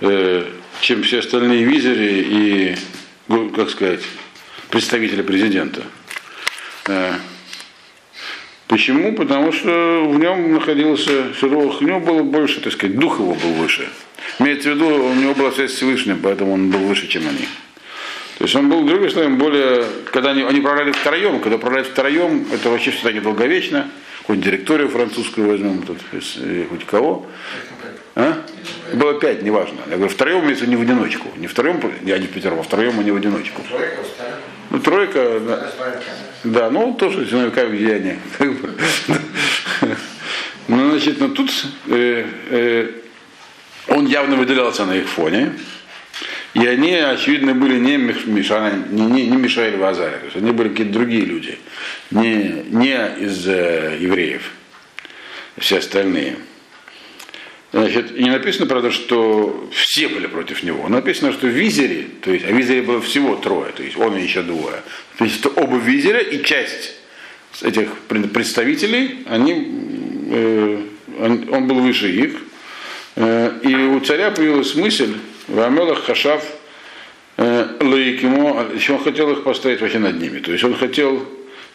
э, 0.00 0.44
чем 0.80 1.02
все 1.02 1.18
остальные 1.18 1.64
визири 1.64 2.26
и, 2.28 2.76
ну, 3.28 3.50
как 3.50 3.70
сказать, 3.70 4.00
представители 4.70 5.22
президента. 5.22 5.82
Э, 6.86 7.14
почему? 8.66 9.14
Потому 9.14 9.52
что 9.52 10.04
в 10.08 10.18
нем 10.18 10.54
находился 10.54 11.34
широк, 11.34 11.80
у 11.80 11.84
него 11.84 12.00
было 12.00 12.22
больше, 12.22 12.60
так 12.60 12.72
сказать, 12.72 12.98
дух 12.98 13.18
его 13.18 13.34
был 13.34 13.52
выше. 13.54 13.88
Имеется 14.38 14.70
в 14.70 14.74
виду, 14.74 14.86
у 14.86 15.14
него 15.14 15.34
была 15.34 15.52
связь 15.52 15.72
с 15.72 15.76
Всевышним, 15.76 16.20
поэтому 16.22 16.52
он 16.52 16.70
был 16.70 16.80
выше, 16.80 17.08
чем 17.08 17.26
они. 17.28 17.48
То 18.38 18.44
есть 18.44 18.54
он 18.54 18.68
был, 18.68 18.84
другими 18.84 19.08
словами, 19.08 19.36
более, 19.36 19.84
когда 20.12 20.30
они, 20.30 20.42
они 20.42 20.60
управляли 20.60 20.92
втроем, 20.92 21.40
когда 21.40 21.56
управляют 21.56 21.88
втроем, 21.88 22.46
это 22.52 22.70
вообще 22.70 22.92
все 22.92 23.02
таки 23.02 23.18
долговечно, 23.18 23.88
хоть 24.28 24.40
директорию 24.40 24.88
французскую 24.88 25.48
возьмем, 25.48 25.82
тут, 25.82 25.98
если 26.12 26.64
хоть 26.70 26.84
кого. 26.84 27.26
А? 28.18 28.44
Было 28.94 29.14
пять, 29.20 29.42
неважно. 29.42 29.78
Я 29.88 29.94
говорю, 29.94 30.12
втроем 30.12 30.44
имеется 30.44 30.66
не 30.66 30.74
в 30.74 30.80
одиночку. 30.80 31.28
Не 31.36 31.46
втроем, 31.46 31.80
я 32.02 32.18
не 32.18 32.26
пятером, 32.26 32.58
а 32.58 32.62
втроем, 32.64 32.98
а 32.98 33.02
не 33.04 33.12
в 33.12 33.16
одиночку. 33.16 33.62
Тройка. 33.62 33.96
Ну, 34.70 34.80
тройка, 34.80 35.40
да, 35.40 35.72
Да, 36.42 36.70
ну, 36.70 36.94
тоже 36.94 37.28
силовиками 37.28 37.76
деяния. 37.76 38.18
Как 38.38 38.52
бы. 38.52 38.74
Ну, 40.66 40.90
значит, 40.90 41.20
ну 41.20 41.28
тут 41.28 41.50
э, 41.86 42.26
э, 42.50 42.90
он 43.86 44.06
явно 44.06 44.36
выделялся 44.36 44.84
на 44.84 44.96
их 44.96 45.08
фоне. 45.08 45.52
И 46.54 46.66
они, 46.66 46.94
очевидно, 46.94 47.54
были 47.54 47.78
не, 47.78 47.96
Миш- 47.96 48.28
Мишана, 48.28 48.72
не, 48.90 49.06
не, 49.06 49.26
не 49.28 49.36
Мишаэль 49.36 49.76
Вазарь, 49.76 50.18
они 50.34 50.50
были 50.50 50.70
какие-то 50.70 50.92
другие 50.92 51.24
люди, 51.24 51.58
не, 52.10 52.64
не 52.70 52.96
из 53.20 53.46
э, 53.46 53.96
евреев, 54.00 54.50
все 55.56 55.78
остальные. 55.78 56.36
Значит, 57.70 58.18
не 58.18 58.30
написано, 58.30 58.66
правда, 58.66 58.90
что 58.90 59.68
все 59.72 60.08
были 60.08 60.26
против 60.26 60.62
него. 60.62 60.88
Написано, 60.88 61.32
что 61.32 61.46
в 61.46 61.50
то 62.22 62.30
есть, 62.30 62.46
а 62.46 62.50
в 62.50 62.82
было 62.82 63.00
всего 63.02 63.36
трое, 63.36 63.72
то 63.72 63.82
есть 63.82 63.96
он 63.96 64.16
и 64.16 64.22
еще 64.22 64.42
двое. 64.42 64.82
То 65.18 65.24
есть 65.24 65.36
что 65.36 65.50
оба 65.50 65.76
визера 65.76 66.18
и 66.18 66.42
часть 66.42 66.94
этих 67.62 67.92
пред- 68.08 68.32
представителей, 68.32 69.18
они, 69.26 69.68
э, 70.30 70.82
он, 71.20 71.48
был 71.66 71.80
выше 71.80 72.10
их. 72.10 72.36
Э, 73.16 73.58
и 73.62 73.74
у 73.74 74.00
царя 74.00 74.30
появилась 74.30 74.74
мысль, 74.74 75.14
Вамелах 75.48 76.04
Хашав 76.04 76.44
э, 77.36 77.66
Лаикимо, 77.80 78.66
еще 78.74 78.94
он 78.94 79.02
хотел 79.04 79.30
их 79.32 79.44
поставить 79.44 79.82
вообще 79.82 79.98
над 79.98 80.18
ними. 80.18 80.38
То 80.38 80.52
есть 80.52 80.64
он 80.64 80.74
хотел 80.74 81.26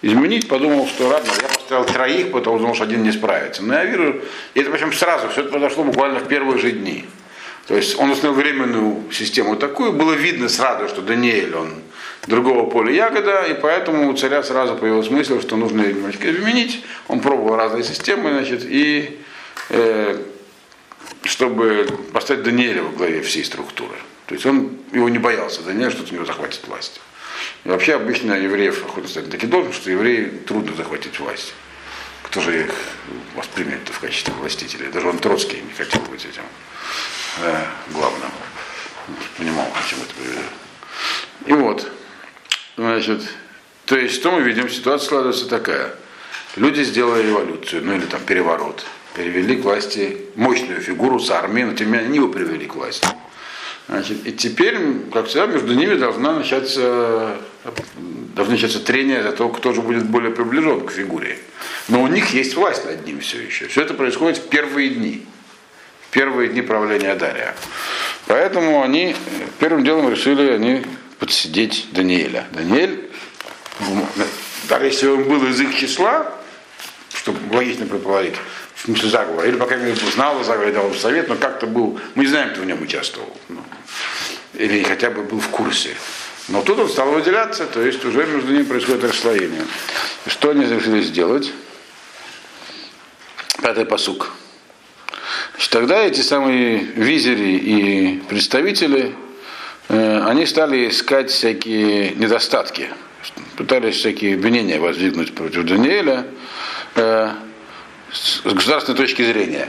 изменить, 0.03 0.47
подумал, 0.47 0.85
что 0.87 1.07
ладно, 1.07 1.31
я 1.41 1.47
поставил 1.47 1.85
троих, 1.85 2.31
потому 2.31 2.59
думал, 2.59 2.75
что 2.75 2.83
один 2.83 3.03
не 3.03 3.11
справится. 3.11 3.63
Но 3.63 3.73
я 3.73 3.85
вижу, 3.85 4.21
и 4.53 4.59
это 4.59 4.69
причем 4.69 4.93
сразу, 4.93 5.29
все 5.29 5.41
это 5.41 5.49
произошло 5.49 5.85
буквально 5.85 6.19
в 6.19 6.27
первые 6.27 6.59
же 6.59 6.71
дни. 6.71 7.05
То 7.67 7.75
есть 7.75 7.97
он 7.97 8.11
установил 8.11 8.41
временную 8.41 9.11
систему 9.11 9.55
такую, 9.55 9.93
было 9.93 10.11
видно 10.11 10.49
сразу, 10.49 10.89
что 10.89 11.01
Даниэль, 11.01 11.55
он 11.55 11.75
другого 12.27 12.69
поля 12.69 12.91
ягода, 12.91 13.43
и 13.43 13.53
поэтому 13.53 14.09
у 14.09 14.13
царя 14.13 14.43
сразу 14.43 14.75
появилась 14.75 15.09
мысль, 15.09 15.41
что 15.41 15.55
нужно 15.55 15.81
немножко 15.81 16.29
изменить. 16.29 16.83
Он 17.07 17.21
пробовал 17.21 17.55
разные 17.55 17.85
системы, 17.85 18.31
значит, 18.31 18.65
и 18.65 19.19
э, 19.69 20.17
чтобы 21.23 21.87
поставить 22.11 22.43
Даниэля 22.43 22.83
во 22.83 22.89
главе 22.89 23.21
всей 23.21 23.45
структуры. 23.45 23.95
То 24.25 24.35
есть 24.35 24.45
он 24.45 24.77
его 24.91 25.07
не 25.07 25.19
боялся, 25.19 25.61
Даниэль, 25.61 25.91
что 25.91 26.03
у 26.03 26.13
него 26.13 26.25
захватит 26.25 26.67
власть. 26.67 26.99
И 27.65 27.69
вообще 27.69 27.95
обычно 27.95 28.33
евреев 28.33 28.83
охотно 28.85 29.09
ставят 29.09 29.29
такие 29.29 29.47
должности, 29.47 29.81
что 29.81 29.91
евреи 29.91 30.25
трудно 30.45 30.75
захватить 30.75 31.19
власть. 31.19 31.53
Кто 32.23 32.41
же 32.41 32.63
их 32.63 32.73
воспримет 33.35 33.87
в 33.89 33.99
качестве 33.99 34.33
властителей? 34.33 34.87
Даже 34.87 35.07
он 35.07 35.19
Троцкий 35.19 35.61
не 35.61 35.73
хотел 35.73 36.01
быть 36.01 36.25
этим 36.25 36.43
э, 37.41 37.65
главным. 37.91 38.31
Понимал, 39.37 39.67
к 39.67 39.87
чему 39.87 40.03
это 40.03 40.13
приведет. 40.15 40.43
И 41.45 41.53
вот, 41.53 41.91
значит, 42.75 43.21
то 43.85 43.97
есть, 43.97 44.15
что 44.15 44.31
мы 44.31 44.41
видим? 44.41 44.69
Ситуация 44.69 45.05
складывается 45.05 45.47
такая. 45.47 45.93
Люди 46.55 46.83
сделали 46.83 47.27
революцию, 47.27 47.83
ну 47.83 47.95
или 47.95 48.05
там 48.05 48.21
переворот. 48.21 48.85
Перевели 49.15 49.57
к 49.57 49.63
власти 49.63 50.25
мощную 50.35 50.81
фигуру 50.81 51.19
с 51.19 51.29
армией, 51.29 51.65
но 51.65 51.73
тем 51.73 51.87
не 51.87 51.93
менее 51.93 52.07
они 52.07 52.17
его 52.17 52.29
привели 52.29 52.65
к 52.65 52.75
власти. 52.75 53.07
Значит, 53.87 54.25
и 54.25 54.31
теперь, 54.31 54.77
как 55.11 55.27
всегда, 55.27 55.45
между 55.47 55.73
ними 55.73 55.95
должна 55.95 56.33
начаться, 56.33 57.37
должны 58.35 58.53
начаться 58.53 58.79
трения 58.79 59.21
за 59.21 59.33
то, 59.33 59.49
кто 59.49 59.73
же 59.73 59.81
будет 59.81 60.05
более 60.05 60.31
приближен 60.31 60.85
к 60.85 60.91
фигуре. 60.91 61.37
Но 61.89 62.01
у 62.01 62.07
них 62.07 62.33
есть 62.33 62.55
власть 62.55 62.85
над 62.85 63.05
ним 63.05 63.19
все 63.19 63.41
еще. 63.41 63.67
Все 63.67 63.81
это 63.81 63.93
происходит 63.93 64.37
в 64.37 64.47
первые 64.47 64.89
дни. 64.89 65.25
В 66.07 66.11
первые 66.11 66.49
дни 66.49 66.61
правления 66.61 67.15
Дария. 67.15 67.55
Поэтому 68.27 68.83
они 68.83 69.15
первым 69.59 69.83
делом 69.83 70.09
решили 70.09 70.51
они 70.51 70.85
подсидеть 71.19 71.87
Даниэля. 71.91 72.47
Даниэль, 72.51 73.09
даже 74.69 74.85
если 74.85 75.07
он 75.07 75.23
был 75.23 75.45
из 75.47 75.59
их 75.59 75.75
числа, 75.75 76.33
чтобы 77.13 77.37
логично 77.53 77.85
предположить, 77.85 78.35
в 78.75 78.85
смысле 78.85 79.09
заговора, 79.09 79.47
или, 79.47 79.55
по 79.55 79.65
крайней 79.65 79.85
мере, 79.85 79.97
знал 80.13 80.39
о 80.39 80.43
заговоре, 80.43 80.73
дал 80.73 80.93
совет, 80.93 81.29
но 81.29 81.35
как-то 81.35 81.67
был, 81.67 81.99
мы 82.15 82.23
не 82.23 82.29
знаем, 82.29 82.51
кто 82.51 82.61
в 82.61 82.65
нем 82.65 82.81
участвовал. 82.81 83.35
Ну, 83.49 83.59
или 84.53 84.83
хотя 84.83 85.09
бы 85.09 85.23
был 85.23 85.39
в 85.39 85.49
курсе. 85.49 85.95
Но 86.49 86.61
тут 86.61 86.79
он 86.79 86.89
стал 86.89 87.11
выделяться, 87.11 87.65
то 87.65 87.81
есть 87.81 88.03
уже 88.05 88.25
между 88.25 88.51
ними 88.51 88.63
происходит 88.63 89.03
расслоение. 89.03 89.65
Что 90.27 90.49
они 90.49 90.65
решили 90.65 91.01
сделать? 91.01 91.51
Пятый 93.61 93.85
посук. 93.85 94.33
Тогда 95.73 96.03
эти 96.03 96.21
самые 96.21 96.77
визери 96.77 97.57
и 97.57 98.19
представители, 98.29 99.15
э, 99.89 100.21
они 100.23 100.45
стали 100.45 100.87
искать 100.87 101.31
всякие 101.31 102.11
недостатки, 102.11 102.89
пытались 103.57 103.95
всякие 103.95 104.35
обвинения 104.35 104.79
воздвигнуть 104.79 105.33
против 105.33 105.63
Даниэля 105.63 106.27
э, 106.93 107.31
с 108.11 108.41
государственной 108.43 108.97
точки 108.99 109.23
зрения. 109.23 109.67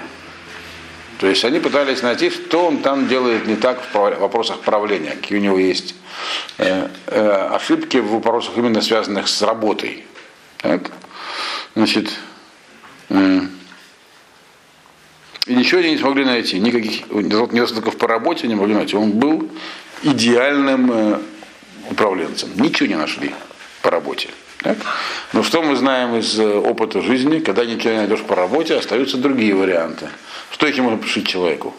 То 1.19 1.29
есть 1.29 1.45
они 1.45 1.61
пытались 1.61 2.03
найти, 2.03 2.31
что 2.31 2.67
он 2.67 2.79
там 2.79 3.09
делает 3.09 3.47
не 3.47 3.57
так 3.57 3.83
в 3.83 3.95
вопросах 3.95 4.61
правления, 4.61 5.11
какие 5.11 5.39
у 5.39 5.41
него 5.41 5.59
есть 5.59 5.95
э, 6.59 6.89
э, 7.07 7.49
ошибки 7.53 7.99
в 7.99 8.11
вопросах 8.11 8.57
именно 8.57 8.81
связанных 8.81 9.29
с 9.29 9.43
работой. 9.43 10.05
Так? 10.59 10.91
Значит, 11.75 12.11
э, 13.11 13.41
и 15.47 15.55
ничего 15.55 15.81
они 15.81 15.91
не 15.91 15.99
смогли 15.99 16.25
найти, 16.25 16.59
никаких 16.59 17.11
недостатков 17.11 17.97
по 17.99 18.09
работе 18.09 18.49
не 18.49 18.55
могли 18.55 18.75
найти. 18.75 18.97
Он 18.97 19.13
был 19.13 19.51
идеальным 20.03 20.91
э, 20.91 21.19
управленцем. 21.91 22.51
Ничего 22.57 22.89
не 22.89 22.97
нашли 22.97 23.35
по 23.83 23.91
работе. 23.91 24.31
Так? 24.65 24.79
Но 25.35 25.43
что 25.43 25.63
мы 25.63 25.77
знаем 25.77 26.17
из 26.17 26.39
э, 26.41 26.57
опыта 26.57 27.03
жизни, 27.03 27.39
когда 27.39 27.67
ничего 27.67 27.93
не 27.93 27.99
найдешь 27.99 28.23
по 28.23 28.35
работе, 28.35 28.75
остаются 28.77 29.19
другие 29.19 29.55
варианты. 29.55 30.09
Что 30.51 30.67
еще 30.67 30.81
можно 30.81 30.99
пришить 30.99 31.29
человеку? 31.29 31.75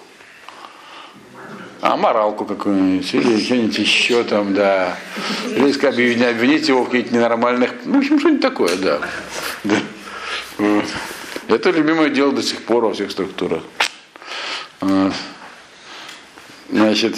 А 1.82 1.98
моралку 1.98 2.45
какую-нибудь, 2.45 3.12
или 3.15 3.43
что-нибудь 3.43 3.80
еще 3.80 4.24
там, 4.24 4.54
да. 4.54 4.98
Или 5.48 5.74
обвинить, 5.84 6.21
обвинить 6.21 6.67
его 6.67 6.84
в 6.84 6.91
каких-то 6.91 7.15
ненормальных, 7.15 7.71
ну, 7.86 7.95
в 7.95 7.98
общем, 7.98 8.19
что-нибудь 8.19 8.41
такое, 8.41 8.76
да. 8.76 9.00
да. 9.63 9.78
Вот. 10.60 10.86
Это 11.48 11.71
любимое 11.71 12.10
дело 12.10 12.34
до 12.34 12.43
сих 12.43 12.62
пор 12.65 12.86
во 12.86 12.93
всех 12.93 13.10
структурах. 13.10 13.63
Значит, 16.69 17.15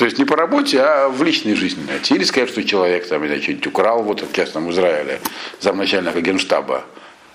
то 0.00 0.06
есть 0.06 0.16
не 0.16 0.24
по 0.24 0.34
работе, 0.34 0.80
а 0.80 1.10
в 1.10 1.22
личной 1.22 1.54
жизни 1.54 1.84
найти. 1.86 2.14
Или 2.14 2.24
сказать, 2.24 2.48
что 2.48 2.64
человек 2.64 3.06
там, 3.06 3.22
или 3.22 3.38
что-нибудь 3.38 3.66
украл, 3.66 4.02
вот 4.02 4.22
как 4.22 4.30
сейчас 4.30 4.48
там 4.48 4.66
в 4.66 4.70
Израиле, 4.70 5.20
замначальника 5.60 6.22
генштаба. 6.22 6.84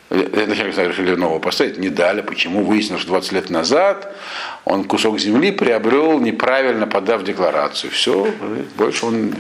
Э, 0.10 0.46
Начальник 0.48 0.76
решили 0.76 1.14
нового 1.14 1.38
поставить, 1.38 1.78
не 1.78 1.90
дали. 1.90 2.22
Почему? 2.22 2.64
Выяснилось, 2.64 3.04
что 3.04 3.12
20 3.12 3.32
лет 3.34 3.50
назад 3.52 4.16
он 4.64 4.86
кусок 4.86 5.20
земли 5.20 5.52
приобрел, 5.52 6.20
неправильно 6.20 6.88
подав 6.88 7.24
декларацию. 7.24 7.92
Все, 7.92 8.34
больше 8.78 9.06
он 9.06 9.36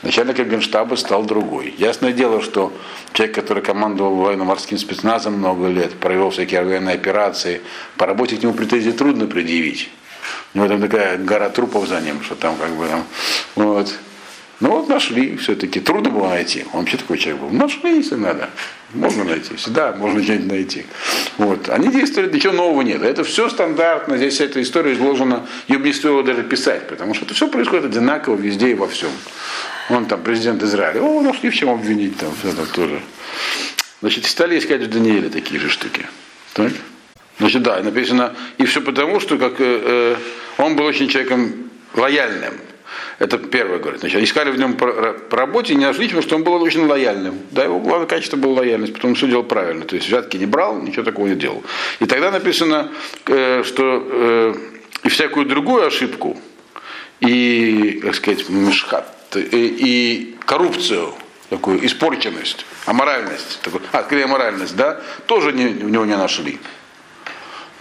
начальником 0.00 0.48
генштаба 0.48 0.94
стал 0.94 1.24
другой. 1.24 1.74
Ясное 1.76 2.14
дело, 2.14 2.40
что 2.40 2.72
человек, 3.12 3.34
который 3.34 3.62
командовал 3.62 4.14
военно-морским 4.14 4.78
спецназом 4.78 5.34
много 5.34 5.68
лет, 5.68 5.92
провел 5.92 6.30
всякие 6.30 6.64
военные 6.64 6.94
операции, 6.94 7.60
по 7.98 8.06
работе 8.06 8.38
к 8.38 8.42
нему 8.42 8.54
претензии 8.54 8.92
трудно 8.92 9.26
предъявить. 9.26 9.90
У 10.54 10.58
него 10.58 10.68
там 10.68 10.80
такая 10.80 11.18
гора 11.18 11.48
трупов 11.48 11.88
за 11.88 12.00
ним, 12.00 12.22
что 12.22 12.34
там 12.34 12.56
как 12.56 12.70
бы 12.70 12.86
там, 12.86 13.04
вот. 13.54 13.92
Ну 14.62 14.70
вот 14.70 14.88
нашли 14.88 15.36
все-таки. 15.38 15.80
Трудно 15.80 16.10
было 16.10 16.28
найти. 16.28 16.64
Он 16.72 16.80
вообще 16.80 16.96
такой 16.96 17.18
человек 17.18 17.42
был. 17.42 17.50
Нашли, 17.50 17.96
если 17.96 18.14
надо. 18.14 18.48
Можно 18.94 19.24
найти. 19.24 19.56
Всегда 19.56 19.90
можно 19.90 20.22
что-нибудь 20.22 20.52
найти. 20.52 20.86
Вот. 21.36 21.68
Они 21.68 21.88
действовали, 21.88 22.32
ничего 22.32 22.52
нового 22.52 22.82
нет. 22.82 23.02
Это 23.02 23.24
все 23.24 23.48
стандартно. 23.48 24.16
Здесь 24.16 24.40
эта 24.40 24.62
история 24.62 24.92
изложена. 24.92 25.48
Ее 25.66 25.78
бы 25.78 25.86
не 25.86 25.92
стоило 25.92 26.22
даже 26.22 26.44
писать, 26.44 26.86
потому 26.86 27.12
что 27.12 27.24
это 27.24 27.34
все 27.34 27.48
происходит 27.48 27.86
одинаково 27.86 28.36
везде 28.36 28.70
и 28.70 28.74
во 28.74 28.86
всем. 28.86 29.10
Он 29.90 30.06
там 30.06 30.22
президент 30.22 30.62
Израиля. 30.62 31.02
О, 31.02 31.22
нашли 31.22 31.50
в 31.50 31.54
чем 31.56 31.70
обвинить 31.70 32.16
там. 32.18 32.32
Это 32.44 32.64
тоже. 32.72 33.02
Значит, 34.00 34.26
стали 34.26 34.56
искать 34.60 34.82
в 34.82 34.90
Данииле 34.90 35.28
такие 35.28 35.58
же 35.58 35.70
штуки. 35.70 36.06
Так? 36.52 36.70
Значит, 37.38 37.62
да, 37.62 37.82
написано, 37.82 38.34
и 38.58 38.64
все 38.64 38.80
потому, 38.80 39.20
что 39.20 39.38
как, 39.38 39.54
э, 39.60 40.16
э, 40.18 40.62
он 40.62 40.76
был 40.76 40.84
очень 40.84 41.08
человеком 41.08 41.70
лояльным. 41.94 42.54
Это 43.18 43.38
первое 43.38 43.78
говорит. 43.78 44.00
Значит, 44.00 44.22
искали 44.22 44.50
в 44.50 44.58
нем 44.58 44.74
по, 44.74 44.86
по 45.12 45.36
работе 45.36 45.74
не 45.74 45.86
нашли, 45.86 46.06
потому 46.06 46.22
что 46.22 46.36
он 46.36 46.44
был 46.44 46.60
очень 46.62 46.86
лояльным. 46.86 47.38
Да, 47.50 47.64
его 47.64 47.78
главное 47.78 48.06
качество 48.06 48.36
было 48.36 48.58
лояльность, 48.58 48.92
потому 48.92 49.14
что 49.14 49.26
делал 49.26 49.44
правильно. 49.44 49.84
То 49.84 49.96
есть 49.96 50.08
взятки 50.08 50.36
не 50.36 50.46
брал, 50.46 50.80
ничего 50.80 51.04
такого 51.04 51.26
не 51.26 51.36
делал. 51.36 51.62
И 52.00 52.06
тогда 52.06 52.30
написано, 52.30 52.90
э, 53.26 53.62
что 53.64 54.06
э, 54.10 54.54
и 55.04 55.08
всякую 55.08 55.46
другую 55.46 55.86
ошибку, 55.86 56.38
и, 57.20 58.00
как 58.02 58.14
сказать, 58.14 58.48
мешхат, 58.48 59.36
и, 59.36 59.38
и 59.40 60.36
коррупцию, 60.44 61.14
такую 61.48 61.84
испорченность, 61.86 62.64
аморальность, 62.86 63.60
такую, 63.62 63.82
а, 63.92 64.02
скорее 64.02 64.24
аморальность, 64.24 64.74
да, 64.74 65.00
тоже 65.26 65.52
не, 65.52 65.66
в 65.66 65.90
него 65.90 66.04
не 66.04 66.16
нашли. 66.16 66.58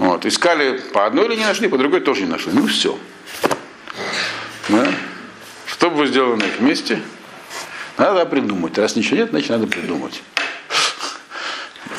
Вот, 0.02 0.26
искали 0.26 0.80
по 0.80 1.06
одной 1.06 1.28
или 1.28 1.36
не 1.36 1.46
нашли, 1.46 1.68
по 1.68 1.78
другой 1.78 2.02
тоже 2.02 2.22
не 2.22 2.28
нашли. 2.28 2.52
Ну 2.54 2.66
все. 2.66 2.98
Да? 4.68 4.92
Что 5.68 5.92
бы 5.92 5.98
вы 5.98 6.08
сделали 6.08 6.40
на 6.40 6.44
их 6.46 6.60
месте? 6.60 7.04
Надо 8.00 8.26
придумать. 8.26 8.76
Раз 8.80 8.96
ничего 8.96 9.18
нет, 9.18 9.30
значит 9.30 9.52
надо 9.52 9.68
придумать. 9.68 10.24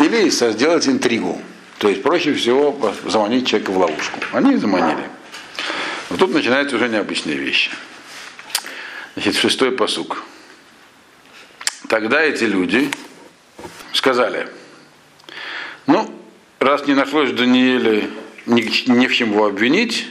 Или 0.00 0.28
сделать 0.30 0.88
интригу. 0.88 1.40
То 1.78 1.88
есть 1.88 2.02
проще 2.02 2.34
всего 2.34 2.92
заманить 3.06 3.46
человека 3.46 3.70
в 3.70 3.78
ловушку. 3.78 4.18
Они 4.32 4.56
заманили. 4.56 5.08
Вот 6.08 6.18
тут 6.18 6.34
начинаются 6.34 6.74
уже 6.74 6.88
необычные 6.88 7.36
вещи. 7.36 7.70
Значит, 9.14 9.36
шестой 9.36 9.70
посук. 9.70 10.24
Тогда 11.88 12.20
эти 12.20 12.42
люди 12.42 12.90
сказали, 13.92 14.48
ну, 15.86 16.18
раз 16.62 16.86
не 16.86 16.94
нашлось 16.94 17.30
в 17.30 17.36
Данииле 17.36 18.08
ни, 18.46 19.06
в 19.06 19.14
чем 19.14 19.32
его 19.32 19.46
обвинить, 19.46 20.06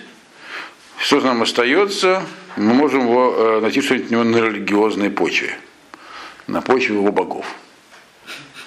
что 0.97 1.19
нам 1.21 1.41
остается? 1.41 2.23
Мы 2.57 2.73
можем 2.73 3.01
его, 3.01 3.35
э, 3.37 3.59
найти 3.61 3.81
что-нибудь 3.81 4.11
на 4.11 4.37
религиозной 4.37 5.09
почве, 5.09 5.57
на 6.47 6.61
почве 6.61 6.95
его 6.95 7.11
богов. 7.11 7.45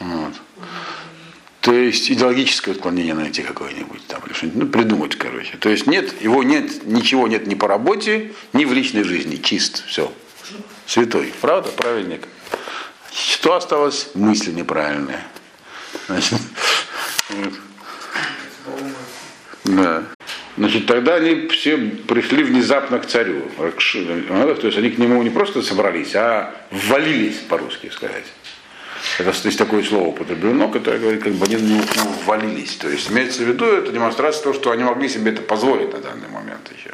Вот. 0.00 0.34
То 1.60 1.72
есть 1.72 2.10
идеологическое 2.10 2.74
отклонение 2.74 3.14
найти 3.14 3.42
какое-нибудь 3.42 4.06
там, 4.06 4.20
или 4.26 4.34
что-нибудь, 4.34 4.64
ну, 4.64 4.68
придумать, 4.68 5.16
короче. 5.16 5.56
То 5.56 5.70
есть 5.70 5.86
нет, 5.86 6.20
его 6.20 6.42
нет, 6.42 6.84
ничего 6.84 7.26
нет 7.26 7.46
ни 7.46 7.54
по 7.54 7.68
работе, 7.68 8.32
ни 8.52 8.66
в 8.66 8.72
личной 8.74 9.02
жизни, 9.02 9.36
чист, 9.36 9.86
все. 9.86 10.12
Святой, 10.86 11.32
правда, 11.40 11.70
праведник. 11.70 12.28
Что 13.10 13.54
осталось? 13.54 14.10
Мысли 14.14 14.50
неправильные. 14.50 15.24
Значит, 16.06 16.38
вот. 17.30 17.54
Да. 19.64 20.04
Значит, 20.56 20.86
тогда 20.86 21.16
они 21.16 21.48
все 21.48 21.76
пришли 21.76 22.44
внезапно 22.44 22.98
к 22.98 23.06
царю. 23.06 23.42
То 23.56 24.66
есть 24.66 24.78
они 24.78 24.90
к 24.90 24.98
нему 24.98 25.22
не 25.22 25.30
просто 25.30 25.62
собрались, 25.62 26.14
а 26.14 26.54
ввалились, 26.70 27.38
по-русски 27.48 27.90
сказать. 27.90 28.24
Это 29.18 29.32
есть 29.44 29.58
такое 29.58 29.82
слово 29.82 30.08
употреблено, 30.08 30.68
которое 30.68 30.98
говорит, 30.98 31.22
как 31.22 31.32
бы 31.34 31.46
они 31.46 31.56
на 31.56 31.60
него 31.60 31.82
ввалились. 32.24 32.76
То 32.76 32.88
есть 32.88 33.10
имеется 33.10 33.42
в 33.42 33.48
виду, 33.48 33.64
это 33.64 33.90
демонстрация 33.90 34.42
того, 34.44 34.54
что 34.54 34.70
они 34.70 34.84
могли 34.84 35.08
себе 35.08 35.32
это 35.32 35.42
позволить 35.42 35.92
на 35.92 35.98
данный 35.98 36.28
момент 36.28 36.70
еще. 36.76 36.90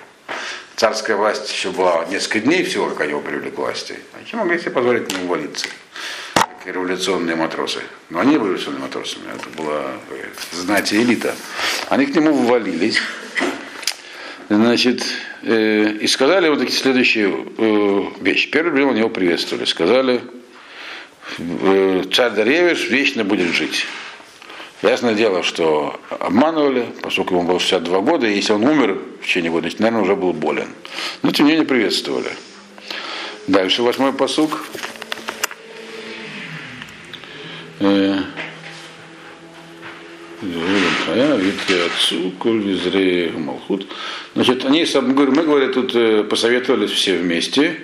Царская 0.76 1.16
власть 1.16 1.52
еще 1.52 1.70
была 1.70 2.06
несколько 2.06 2.40
дней 2.40 2.64
всего, 2.64 2.88
как 2.88 3.02
они 3.02 3.10
его 3.10 3.20
привели 3.20 3.50
к 3.50 3.58
власти. 3.58 3.98
Они 4.14 4.40
могли 4.40 4.58
себе 4.58 4.70
позволить 4.70 5.12
не 5.12 5.24
революционные 6.72 7.36
матросы. 7.36 7.80
Но 8.08 8.20
они 8.20 8.36
были 8.36 8.50
революционными 8.50 8.82
матросами, 8.82 9.24
это 9.34 9.48
была, 9.56 9.92
знаете, 10.52 11.00
элита. 11.00 11.34
Они 11.88 12.06
к 12.06 12.14
нему 12.14 12.32
ввалились, 12.32 12.98
значит, 14.48 15.04
э, 15.42 15.92
и 16.00 16.06
сказали 16.06 16.48
вот 16.48 16.58
такие 16.58 16.78
следующие 16.78 17.46
э, 17.56 18.02
вещи. 18.20 18.50
Первый 18.50 18.76
дело, 18.76 18.90
они 18.90 19.00
его 19.00 19.10
приветствовали. 19.10 19.64
Сказали, 19.64 20.20
э, 21.38 22.04
царь 22.12 22.32
Даревиш 22.32 22.88
вечно 22.88 23.24
будет 23.24 23.48
жить. 23.48 23.86
Ясное 24.82 25.14
дело, 25.14 25.42
что 25.42 26.00
обманывали, 26.08 26.86
поскольку 27.02 27.34
ему 27.34 27.46
было 27.46 27.60
62 27.60 28.00
года, 28.00 28.26
и 28.26 28.34
если 28.34 28.54
он 28.54 28.64
умер 28.64 28.98
в 29.20 29.26
течение 29.26 29.50
года, 29.50 29.62
значит, 29.62 29.80
наверное, 29.80 30.02
уже 30.02 30.16
был 30.16 30.32
болен. 30.32 30.68
Но 31.22 31.32
тем 31.32 31.46
не 31.46 31.52
менее 31.52 31.68
приветствовали. 31.68 32.30
Дальше 33.46 33.82
восьмой 33.82 34.14
посук. 34.14 34.64
Малхут. 43.38 43.86
Значит, 44.34 44.66
они, 44.66 44.86
мы, 45.00 45.12
говорим, 45.14 45.72
тут 45.72 45.94
э, 45.94 46.24
посоветовались 46.24 46.90
все 46.90 47.16
вместе. 47.16 47.78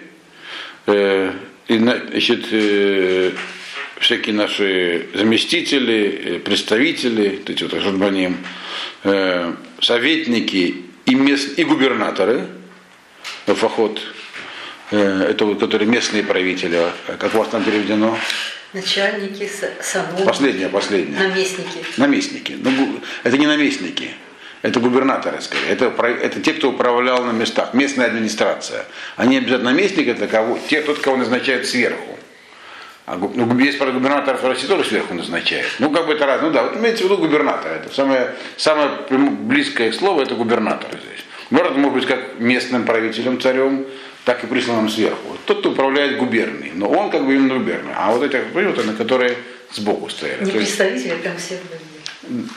Э, 0.86 1.32
и, 1.68 1.78
значит, 1.78 2.44
всякие 3.98 4.34
наши 4.34 5.06
заместители, 5.14 6.40
представители, 6.44 7.40
эти 7.46 7.64
вот 7.64 7.80
Журбаним, 7.80 8.36
советники 9.80 10.84
и, 11.06 11.14
мест, 11.14 11.58
и 11.58 11.64
губернаторы, 11.64 12.46
Фахот, 13.46 14.00
это 14.90 15.44
вот, 15.44 15.58
которые 15.58 15.88
местные 15.88 16.22
правители, 16.22 16.78
как 17.18 17.34
у 17.34 17.38
вас 17.38 17.48
там 17.48 17.64
переведено? 17.64 18.16
Начальники, 18.76 19.50
сановники. 19.80 20.26
Последнее, 20.26 20.68
последнее. 20.68 21.18
Наместники. 21.18 21.78
Наместники. 21.96 22.58
Ну, 22.60 23.00
это 23.24 23.38
не 23.38 23.46
наместники. 23.46 24.10
Это 24.60 24.80
губернаторы, 24.80 25.40
скорее. 25.40 25.68
Это, 25.68 25.86
это 25.86 26.42
те, 26.42 26.52
кто 26.52 26.68
управлял 26.68 27.24
на 27.24 27.30
местах. 27.30 27.72
Местная 27.72 28.08
администрация. 28.08 28.84
Они 29.16 29.38
обязательно 29.38 29.70
наместник, 29.70 30.08
это 30.08 30.26
кого, 30.26 30.58
те, 30.68 30.82
тот, 30.82 30.98
кого 30.98 31.16
назначают 31.16 31.64
сверху. 31.66 32.18
А, 33.06 33.16
ну, 33.16 33.58
есть, 33.58 33.78
правда, 33.78 33.94
губернатор 33.94 34.36
в 34.36 34.44
России 34.44 34.66
тоже 34.66 34.84
сверху 34.84 35.14
назначает. 35.14 35.64
Ну, 35.78 35.90
как 35.90 36.06
бы 36.06 36.12
это 36.12 36.26
раз. 36.26 36.42
Ну 36.42 36.50
да, 36.50 36.64
вот 36.64 36.76
имеется 36.76 37.04
в 37.04 37.06
виду 37.06 37.16
губернатор. 37.16 37.72
Это 37.72 37.94
самое, 37.94 38.34
самое 38.58 38.90
близкое 39.08 39.90
слово 39.90 40.20
это 40.24 40.34
губернатор 40.34 40.90
здесь. 40.90 41.24
Город 41.50 41.76
может 41.76 41.94
быть 41.94 42.06
как 42.06 42.38
местным 42.40 42.84
правителем, 42.84 43.40
царем, 43.40 43.86
так 44.26 44.42
и 44.42 44.48
присланным 44.48 44.88
сверху. 44.88 45.38
Тот, 45.44 45.60
кто 45.60 45.70
управляет 45.70 46.18
губернией, 46.18 46.72
но 46.74 46.88
он 46.88 47.10
как 47.10 47.24
бы 47.24 47.36
именно 47.36 47.54
губерния. 47.54 47.94
А 47.96 48.10
вот 48.10 48.24
эти 48.24 48.42
вот, 48.52 48.84
на 48.84 48.94
которые 48.94 49.38
сбоку 49.72 50.08
стояли. 50.10 50.44
Не 50.44 50.50
представители, 50.50 51.12
а 51.12 51.16
прям 51.16 51.36
все 51.38 51.60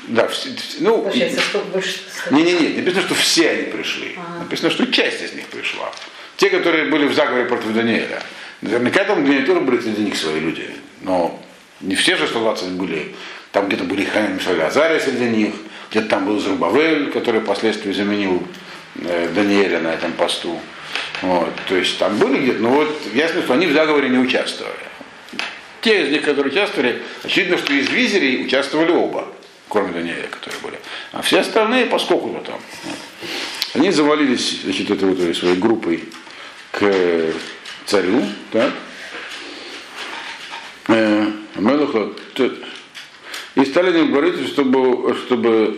да, 0.07 0.27
все, 0.27 0.49
ну, 0.79 1.03
Получается, 1.03 1.41
что 1.41 1.59
больше... 1.59 1.99
Не, 2.31 2.41
не, 2.41 2.53
не, 2.53 2.77
написано, 2.77 3.03
что 3.03 3.13
все 3.13 3.51
они 3.51 3.63
пришли. 3.71 4.15
Ага. 4.17 4.39
Написано, 4.39 4.71
что 4.71 4.91
часть 4.91 5.21
из 5.21 5.33
них 5.33 5.45
пришла. 5.45 5.91
Те, 6.37 6.49
которые 6.49 6.89
были 6.89 7.05
в 7.05 7.13
заговоре 7.13 7.45
против 7.45 7.71
Даниэля. 7.73 8.19
Наверняка 8.61 9.03
там 9.03 9.23
Даниэль 9.23 9.45
тоже 9.45 9.59
были 9.59 9.79
среди 9.79 10.01
них 10.01 10.17
свои 10.17 10.39
люди. 10.39 10.71
Но 11.03 11.39
не 11.81 11.93
все 11.93 12.15
же 12.15 12.27
120 12.27 12.69
были. 12.69 13.13
Там 13.51 13.67
где-то 13.67 13.83
были 13.83 14.05
Ханин 14.05 14.37
Мишаль 14.37 14.59
Азария 14.59 14.99
среди 14.99 15.25
них, 15.25 15.53
где-то 15.91 16.07
там 16.07 16.25
был 16.25 16.39
Зрубавель, 16.39 17.11
который 17.11 17.41
впоследствии 17.41 17.91
заменил 17.91 18.41
э, 18.95 19.29
Даниэля 19.35 19.81
на 19.81 19.93
этом 19.93 20.13
посту. 20.13 20.59
Вот, 21.21 21.49
то 21.67 21.75
есть 21.75 21.97
там 21.97 22.17
были 22.17 22.39
где-то, 22.39 22.59
но 22.59 22.69
вот 22.69 23.01
ясно, 23.13 23.41
что 23.41 23.53
они 23.53 23.67
в 23.67 23.73
заговоре 23.73 24.09
не 24.09 24.17
участвовали. 24.17 24.73
Те 25.81 26.05
из 26.05 26.11
них, 26.11 26.23
которые 26.23 26.51
участвовали, 26.51 27.01
очевидно, 27.23 27.57
что 27.57 27.73
из 27.73 27.89
визерей 27.89 28.45
участвовали 28.45 28.91
оба, 28.91 29.27
кроме 29.67 29.93
Даниэля, 29.93 30.27
которые 30.27 30.59
были. 30.61 30.79
А 31.11 31.21
все 31.21 31.39
остальные 31.39 31.87
поскольку-то 31.87 32.51
там. 32.51 32.59
Они 33.73 33.91
завалились, 33.91 34.61
значит, 34.63 34.89
этой 34.89 35.09
вот 35.09 35.35
своей 35.35 35.55
группой 35.55 36.05
к 36.71 37.33
царю, 37.85 38.23
так, 38.51 38.71
э, 40.87 41.31
Мелуха, 41.55 42.09
и 43.55 43.65
стали 43.65 43.99
им 43.99 44.11
говорить, 44.11 44.47
чтобы, 44.47 45.15
чтобы 45.15 45.75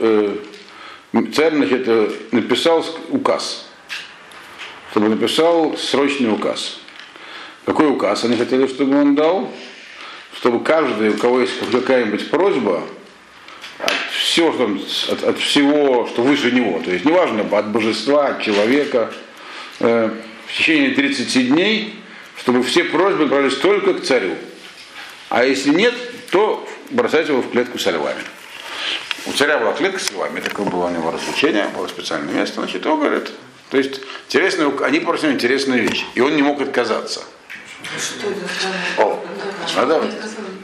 э, 1.14 1.26
царь 1.34 1.56
значит, 1.56 1.84
э, 1.88 2.12
написал 2.32 2.86
указ 3.10 3.71
чтобы 4.92 5.10
написал 5.10 5.76
срочный 5.78 6.32
указ. 6.32 6.80
Какой 7.66 7.90
указ 7.90 8.24
они 8.24 8.38
хотели, 8.38 8.68
чтобы 8.68 9.00
он 9.00 9.16
дал? 9.16 9.52
Чтобы 10.38 10.64
каждый, 10.64 11.10
у 11.10 11.18
кого 11.18 11.42
есть 11.42 11.54
какая-нибудь 11.72 12.30
просьба, 12.30 12.84
от 13.80 13.92
всего, 14.14 14.54
что, 14.54 15.14
от, 15.14 15.24
от 15.24 15.40
всего, 15.40 16.08
что 16.08 16.22
выше 16.22 16.52
него, 16.52 16.80
то 16.84 16.92
есть 16.92 17.06
неважно, 17.06 17.46
от 17.58 17.68
божества, 17.70 18.28
от 18.28 18.42
человека, 18.42 19.12
э, 19.80 20.10
в 20.48 20.58
течение 20.58 20.92
30 20.92 21.48
дней 21.50 22.02
чтобы 22.42 22.64
все 22.64 22.84
просьбы 22.84 23.28
брались 23.28 23.56
только 23.58 23.94
к 23.94 24.04
царю. 24.04 24.34
А 25.30 25.44
если 25.46 25.70
нет, 25.70 25.94
то 26.32 26.68
бросать 26.90 27.28
его 27.28 27.42
в 27.42 27.52
клетку 27.52 27.78
со 27.78 27.92
львами. 27.92 28.22
У 29.28 29.34
царя 29.34 29.60
была 29.60 29.74
клетка 29.74 30.00
с 30.00 30.12
львами, 30.12 30.40
такое 30.40 30.66
было 30.66 30.86
у 30.86 30.90
него 30.90 31.12
развлечение, 31.12 31.68
было 31.76 31.88
специальное 31.88 32.34
место, 32.34 32.62
значит, 32.62 32.84
он 32.88 33.00
говорит, 33.00 33.32
то 33.72 33.78
есть 33.78 34.02
интересные, 34.28 34.72
они 34.84 35.00
просили 35.00 35.32
интересную 35.32 35.88
вещь, 35.88 36.06
и 36.14 36.20
он 36.20 36.36
не 36.36 36.42
мог 36.42 36.62
отказаться. 36.62 37.24
О, 38.98 39.24
надо, 39.76 40.04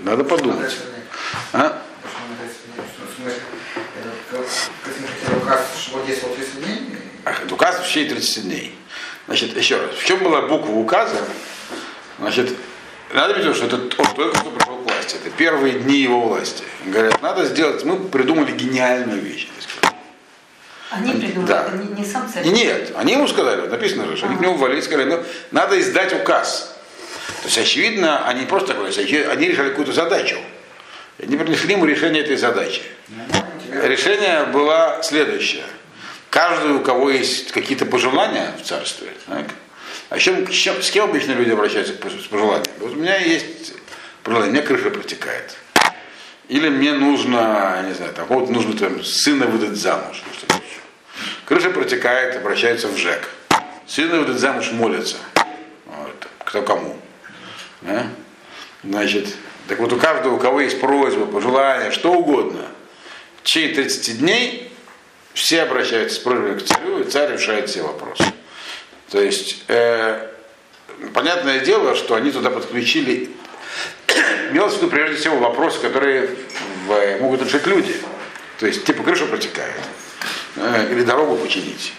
надо 0.03 0.23
подумать. 0.25 0.75
А? 1.53 1.81
указ, 5.37 5.61
чтобы 5.79 6.05
действовал 6.05 6.35
30 6.35 6.63
дней? 6.63 6.97
Ах, 7.23 7.43
это 7.43 7.53
указ 7.55 7.77
в 7.77 7.87
течение 7.87 8.09
30 8.09 8.43
дней. 8.43 8.77
Значит, 9.27 9.55
еще 9.55 9.77
раз, 9.77 9.95
в 9.95 10.05
чем 10.05 10.19
была 10.19 10.41
буква 10.41 10.71
указа? 10.71 11.21
Значит, 12.19 12.53
надо 13.13 13.33
видеть, 13.33 13.55
что 13.55 13.67
это 13.67 13.75
он 13.75 14.15
только 14.15 14.37
что 14.37 14.51
пришел 14.51 14.77
к 14.77 14.83
власти. 14.83 15.15
Это 15.15 15.29
первые 15.29 15.79
дни 15.79 15.95
его 15.95 16.27
власти. 16.27 16.63
Говорят, 16.85 17.21
надо 17.21 17.45
сделать, 17.45 17.85
мы 17.85 17.97
придумали 18.09 18.51
гениальную 18.51 19.21
вещь. 19.21 19.47
Они 20.89 21.11
придумали, 21.13 21.47
Да. 21.49 21.65
это 21.67 21.77
не, 21.77 22.01
не 22.01 22.05
сам 22.05 22.31
царь. 22.31 22.45
Нет, 22.45 22.93
они 22.95 23.13
ему 23.13 23.27
сказали, 23.27 23.67
написано 23.67 24.05
же, 24.07 24.15
что 24.17 24.27
они 24.27 24.37
к 24.37 24.39
нему 24.39 24.55
ввалились, 24.55 24.85
сказали, 24.85 25.09
ну, 25.09 25.23
надо 25.51 25.79
издать 25.79 26.13
указ. 26.13 26.75
То 27.41 27.45
есть, 27.47 27.57
очевидно, 27.57 28.25
они 28.27 28.41
не 28.41 28.45
просто 28.45 28.69
такое, 28.73 28.89
они 28.89 29.47
решали 29.47 29.69
какую-то 29.69 29.91
задачу. 29.93 30.37
Они 31.21 31.35
принесли 31.35 31.73
ему 31.73 31.85
решение 31.85 32.23
этой 32.23 32.37
задачи. 32.37 32.81
Решение 33.71 34.45
было 34.45 34.99
следующее. 35.03 35.63
Каждый, 36.29 36.71
у 36.73 36.79
кого 36.79 37.09
есть 37.09 37.51
какие-то 37.51 37.85
пожелания 37.85 38.53
в 38.61 38.65
царстве, 38.65 39.09
так, 39.27 39.45
а 40.09 40.19
с 40.19 40.21
чем, 40.21 40.47
чем- 40.47 40.81
с 40.81 40.89
кем 40.91 41.05
обычно 41.05 41.31
люди 41.33 41.51
обращаются 41.51 41.93
с 41.93 41.97
пож- 41.97 42.23
с 42.23 42.27
пожеланиями? 42.27 42.71
Вот 42.79 42.91
у 42.91 42.95
меня 42.95 43.17
есть 43.17 43.73
пожелание, 44.23 44.51
у 44.51 44.53
меня 44.55 44.65
крыша 44.65 44.89
протекает. 44.89 45.55
Или 46.49 46.69
мне 46.69 46.93
нужно, 46.93 47.83
не 47.87 47.93
знаю, 47.93 48.13
там, 48.13 48.25
вот 48.27 48.49
нужно 48.49 48.77
там, 48.77 49.03
сына 49.03 49.47
выдать 49.47 49.75
замуж. 49.77 50.21
что-то 50.37 50.55
еще. 50.55 50.63
Крыша 51.47 51.69
протекает, 51.69 52.35
обращается 52.35 52.89
в 52.89 52.97
ЖЭК. 52.97 53.29
Сына 53.87 54.19
выдать 54.19 54.37
замуж 54.37 54.71
молятся. 54.71 55.15
Вот. 55.85 56.27
Кто 56.39 56.61
кому. 56.61 56.99
Да? 57.81 58.05
Значит, 58.83 59.27
так 59.69 59.79
вот 59.79 59.93
у 59.93 59.97
каждого, 59.97 60.35
у 60.35 60.39
кого 60.39 60.59
есть 60.59 60.81
просьба, 60.81 61.25
пожелания, 61.25 61.91
что 61.91 62.11
угодно, 62.11 62.67
в 63.37 63.43
течение 63.43 63.75
30 63.75 64.19
дней 64.19 64.73
все 65.33 65.61
обращаются 65.61 66.17
с 66.17 66.19
просьбой 66.19 66.59
к 66.59 66.65
царю, 66.65 66.99
и 66.99 67.05
царь 67.05 67.31
решает 67.31 67.69
все 67.69 67.81
вопросы. 67.81 68.25
То 69.09 69.21
есть, 69.21 69.63
э, 69.69 70.27
понятное 71.13 71.59
дело, 71.61 71.95
что 71.95 72.15
они 72.15 72.31
туда 72.31 72.49
подключили, 72.49 73.29
имелось 74.51 74.73
в 74.73 74.77
виду 74.77 74.89
прежде 74.89 75.15
всего 75.15 75.37
вопросы, 75.37 75.79
которые 75.79 76.29
в- 76.87 77.17
могут 77.21 77.41
решить 77.41 77.65
люди. 77.67 77.95
То 78.59 78.67
есть, 78.67 78.83
типа 78.83 79.03
крыша 79.03 79.27
протекает, 79.27 79.75
э, 80.57 80.91
или 80.91 81.03
дорогу 81.03 81.35
починить. 81.37 81.93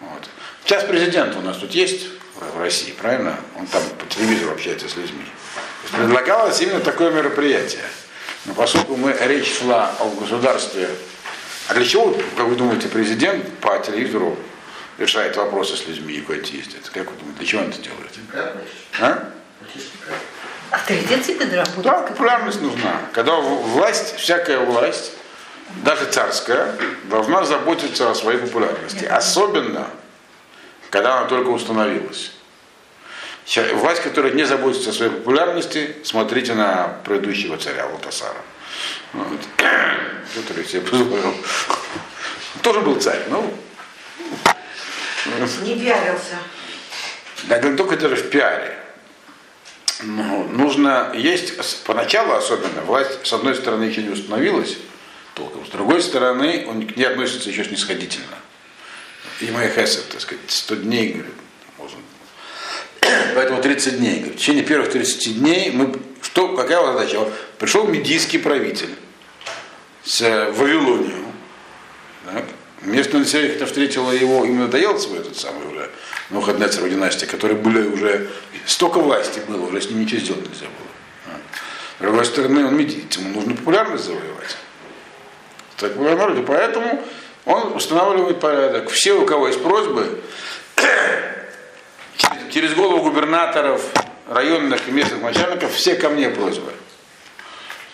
Вот. 0.00 0.28
Сейчас 0.64 0.84
президент 0.84 1.36
у 1.36 1.40
нас 1.40 1.56
тут 1.56 1.72
есть 1.72 2.06
в 2.34 2.60
России, 2.60 2.92
правильно? 2.92 3.38
Он 3.58 3.66
там 3.66 3.82
по 3.98 4.06
телевизору 4.06 4.52
общается 4.52 4.88
с 4.88 4.96
людьми. 4.96 5.24
Предлагалось 5.90 6.60
именно 6.60 6.80
такое 6.80 7.10
мероприятие. 7.10 7.84
Но 8.44 8.54
поскольку 8.54 8.96
мы, 8.96 9.16
речь 9.20 9.58
шла 9.58 9.94
о 9.98 10.08
государстве, 10.10 10.88
а 11.68 11.74
для 11.74 11.84
чего, 11.84 12.16
как 12.36 12.46
вы 12.46 12.56
думаете, 12.56 12.88
президент 12.88 13.48
по 13.58 13.78
телевизору 13.78 14.36
решает 14.98 15.36
вопросы 15.36 15.76
с 15.76 15.86
людьми 15.86 16.14
и 16.14 16.20
куда-то 16.20 16.46
ездит? 16.46 16.90
Как 16.92 17.10
вы 17.10 17.16
думаете, 17.18 17.38
для 17.38 17.46
чего 17.46 17.62
он 17.62 17.68
это 17.68 17.78
делает? 17.80 18.10
А? 19.00 19.30
Авторитет 20.70 21.24
себе 21.24 21.44
доработать. 21.44 21.82
Да, 21.82 22.02
популярность 22.02 22.60
нужна. 22.60 23.00
Когда 23.12 23.36
власть, 23.36 24.16
всякая 24.16 24.58
власть, 24.58 25.12
даже 25.76 26.06
царская, 26.06 26.76
должна 27.04 27.44
заботиться 27.44 28.10
о 28.10 28.14
своей 28.14 28.38
популярности. 28.38 29.04
Особенно, 29.04 29.88
когда 30.90 31.18
она 31.18 31.28
только 31.28 31.48
установилась. 31.48 32.32
Власть, 33.74 34.02
которая 34.02 34.32
не 34.32 34.44
заботится 34.44 34.90
о 34.90 34.92
своей 34.92 35.10
популярности, 35.10 35.96
смотрите 36.04 36.54
на 36.54 36.98
предыдущего 37.04 37.56
царя 37.56 37.86
Валтасара. 37.88 38.36
Вот. 39.12 39.40
Который 40.34 40.64
себе 40.64 40.80
позволил. 40.82 41.34
Тоже 42.62 42.80
был 42.80 43.00
царь, 43.00 43.22
ну, 43.28 43.52
Не 45.62 45.78
пиарился. 45.78 46.38
Да, 47.44 47.58
только 47.58 47.96
это 47.96 48.08
же 48.08 48.16
в 48.16 48.30
пиаре. 48.30 48.78
Ну, 50.02 50.44
нужно 50.44 51.12
есть, 51.14 51.82
поначалу 51.84 52.32
особенно, 52.34 52.82
власть 52.82 53.26
с 53.26 53.32
одной 53.32 53.54
стороны 53.54 53.84
еще 53.84 54.02
не 54.02 54.10
установилась 54.10 54.78
толком, 55.34 55.66
с 55.66 55.70
другой 55.70 56.02
стороны 56.02 56.66
он 56.68 56.86
к 56.86 56.96
ней 56.96 57.04
относится 57.04 57.48
еще 57.50 57.64
снисходительно. 57.64 58.36
И 59.40 59.50
моя 59.50 59.68
хесед, 59.68 60.08
так 60.08 60.20
сказать, 60.20 60.40
100 60.46 60.74
дней, 60.76 61.12
говорит, 61.12 61.34
можно. 61.78 61.98
Поэтому 63.34 63.60
30 63.60 63.98
дней. 63.98 64.16
Говорит, 64.18 64.34
в 64.34 64.38
течение 64.38 64.64
первых 64.64 64.90
30 64.90 65.38
дней 65.38 65.70
мы, 65.72 65.94
что, 66.20 66.54
какая 66.54 66.80
была 66.80 66.92
задача? 66.92 67.18
Вот 67.18 67.32
Пришел 67.58 67.86
медийский 67.86 68.38
правитель 68.38 68.94
с 70.04 70.20
э, 70.22 70.50
Вавилонию. 70.50 71.24
Так. 72.26 72.44
Местное 72.82 73.20
население 73.20 73.50
как-то 73.50 73.66
встретило 73.66 74.10
его, 74.10 74.44
им 74.44 74.58
надоел 74.58 74.98
свой 74.98 75.20
этот 75.20 75.38
самый 75.38 75.64
уже 75.68 75.88
Навуходнецерова 76.30 76.88
династия, 76.88 77.26
которые 77.26 77.56
были 77.56 77.86
уже, 77.86 78.28
столько 78.66 78.98
власти 78.98 79.40
было, 79.46 79.66
уже 79.66 79.80
с 79.80 79.88
ним 79.88 80.00
ничего 80.00 80.20
сделать 80.20 80.48
нельзя 80.48 80.66
было. 80.66 81.38
С 81.98 82.02
другой 82.02 82.24
стороны, 82.24 82.66
он 82.66 82.76
медиец, 82.76 83.16
ему 83.18 83.34
нужно 83.34 83.54
популярность 83.54 84.04
завоевать. 84.04 84.56
Так 85.76 85.96
народ, 85.96 86.38
и 86.38 86.42
поэтому 86.42 87.02
он 87.44 87.72
устанавливает 87.72 88.40
порядок. 88.40 88.90
Все, 88.90 89.14
у 89.14 89.26
кого 89.26 89.48
есть 89.48 89.62
просьбы, 89.62 90.20
через- 92.50 92.74
голову 92.74 93.02
губернаторов, 93.02 93.82
районных 94.28 94.88
и 94.88 94.90
местных 94.92 95.22
начальников, 95.22 95.72
все 95.74 95.94
ко 95.94 96.08
мне 96.08 96.28
просьбы. 96.30 96.72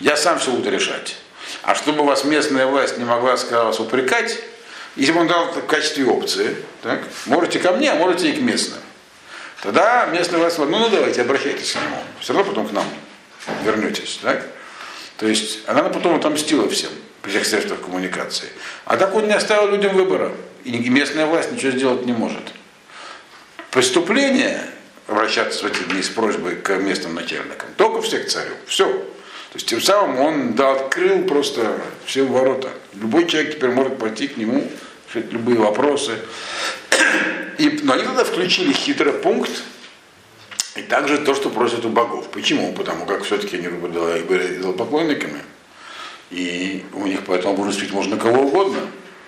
Я 0.01 0.17
сам 0.17 0.39
все 0.39 0.51
буду 0.51 0.71
решать. 0.71 1.17
А 1.63 1.75
чтобы 1.75 2.05
вас 2.05 2.25
местная 2.25 2.67
власть 2.67 2.99
не 2.99 3.05
могла, 3.05 3.37
сказала, 3.37 3.67
вас 3.67 3.81
упрекать, 3.81 4.39
если 4.97 5.13
бы 5.13 5.21
он 5.21 5.29
дал 5.29 5.47
в 5.47 5.67
качестве 5.67 6.05
опции, 6.05 6.57
так, 6.83 7.01
можете 7.27 7.59
ко 7.59 7.73
мне, 7.73 7.91
а 7.91 7.95
можете 7.95 8.31
и 8.31 8.33
к 8.33 8.41
местным. 8.41 8.81
Тогда 9.63 10.07
местная 10.07 10.39
власть 10.39 10.57
сказала, 10.57 10.71
ну, 10.71 10.79
ну 10.79 10.89
давайте, 10.89 11.23
обращайтесь 11.23 11.73
к 11.73 11.77
нему. 11.77 12.03
Все 12.21 12.33
равно 12.33 12.51
потом 12.51 12.69
к 12.69 12.73
нам 12.73 12.85
вернетесь. 13.65 14.21
Так? 14.23 14.47
То 15.17 15.27
есть 15.27 15.61
она 15.67 15.83
потом 15.85 16.17
отомстила 16.17 16.69
всем 16.69 16.91
при 17.23 17.31
всех 17.31 17.47
средствах 17.47 17.81
коммуникации. 17.81 18.49
А 18.85 18.97
так 18.97 19.15
он 19.15 19.27
не 19.27 19.35
оставил 19.35 19.71
людям 19.71 19.95
выбора. 19.95 20.33
И 20.65 20.77
местная 20.91 21.27
власть 21.27 21.53
ничего 21.53 21.73
сделать 21.73 22.07
не 22.07 22.13
может. 22.13 22.43
Преступление 23.71 24.61
обращаться 25.07 25.65
в 25.65 25.67
эти 25.67 25.83
дни 25.85 26.03
с 26.03 26.09
просьбой 26.09 26.57
к 26.57 26.77
местным 26.77 27.15
начальникам 27.15 27.69
только 27.77 28.03
всех 28.03 28.27
царю. 28.27 28.53
Все. 28.67 28.87
То 28.87 29.55
есть 29.55 29.67
тем 29.67 29.81
самым 29.81 30.21
он 30.21 30.55
да, 30.55 30.73
открыл 30.73 31.23
просто 31.23 31.81
все 32.05 32.25
ворота. 32.25 32.71
Любой 32.95 33.27
человек 33.27 33.57
теперь 33.57 33.71
может 33.71 33.99
пойти 33.99 34.29
к 34.29 34.37
нему, 34.37 34.71
решить 35.09 35.33
любые 35.33 35.59
вопросы. 35.59 36.13
И, 37.57 37.81
но 37.83 37.95
они 37.95 38.05
тогда 38.05 38.25
включили 38.25 38.73
хитрый 38.73 39.15
пункт, 39.15 39.51
и 40.77 40.83
также 40.83 41.19
то, 41.19 41.35
что 41.35 41.51
просят 41.51 41.85
у 41.85 41.89
богов. 41.89 42.29
Почему? 42.29 42.73
Потому 42.73 43.05
как 43.05 43.25
все-таки 43.25 43.57
они 43.57 43.69
были 43.69 44.59
идолопоклонниками. 44.59 45.41
И 46.31 46.85
у 46.93 47.07
них 47.07 47.21
поэтому 47.27 47.57
божествить 47.57 47.93
можно 47.93 48.17
кого 48.17 48.43
угодно. 48.43 48.81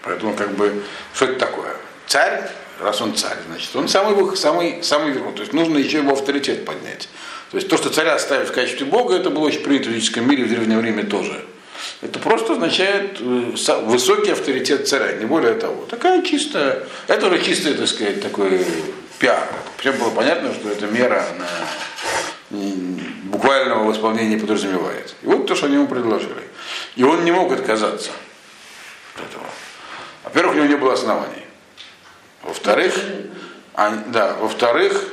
Поэтому 0.03 0.35
как 0.35 0.53
бы, 0.53 0.83
что 1.15 1.27
это 1.27 1.39
такое? 1.39 1.77
Царь, 2.07 2.43
раз 2.81 3.01
он 3.01 3.15
царь, 3.15 3.37
значит, 3.49 3.75
он 3.75 3.89
самый, 3.89 4.37
самый, 4.37 4.83
самый 4.83 5.13
верховный. 5.13 5.37
То 5.37 5.43
есть 5.43 5.53
нужно 5.53 5.79
еще 5.79 5.99
его 5.99 6.13
авторитет 6.13 6.65
поднять. 6.65 7.09
То 7.51 7.57
есть 7.57 7.69
то, 7.69 7.77
что 7.77 7.91
царя 7.91 8.19
ставят 8.19 8.49
в 8.49 8.53
качестве 8.53 8.87
бога, 8.87 9.15
это 9.15 9.31
было 9.31 9.47
очень 9.47 9.61
принято 9.61 9.89
в 9.89 9.93
физическом 9.93 10.29
мире 10.29 10.45
в 10.45 10.49
древнее 10.49 10.79
время 10.79 11.05
тоже. 11.05 11.45
Это 12.03 12.19
просто 12.19 12.53
означает 12.53 13.19
э, 13.21 13.55
высокий 13.85 14.31
авторитет 14.31 14.89
царя, 14.89 15.13
не 15.13 15.27
более 15.27 15.55
того. 15.55 15.85
Такая 15.87 16.23
чистая, 16.23 16.83
это 17.09 17.27
уже 17.27 17.43
чистый, 17.43 17.75
так 17.75 17.89
сказать, 17.89 18.23
такой 18.23 18.65
пиар. 19.19 19.49
Всем 19.79 19.97
было 19.99 20.11
понятно, 20.11 20.53
что 20.55 20.71
эта 20.71 20.87
мера, 20.87 21.25
она 21.35 21.49
м, 22.51 23.01
буквального 23.25 23.93
исполнения 23.93 24.35
не 24.35 24.41
подразумевает. 24.41 25.15
И 25.23 25.27
вот 25.27 25.47
то, 25.47 25.55
что 25.55 25.67
они 25.67 25.75
ему 25.75 25.89
предложили. 25.89 26.50
И 26.97 27.03
он 27.03 27.25
не 27.25 27.33
мог 27.33 27.53
отказаться 27.53 28.11
от 29.15 29.23
этого. 29.25 29.47
Во-первых, 30.25 30.55
у 30.55 30.57
него 30.59 30.67
не 30.67 30.77
было 30.77 30.95
оснований. 30.95 31.45
Во-вторых, 32.43 32.95
они- 33.75 34.03
да, 34.07 34.35
во-вторых, 34.35 35.05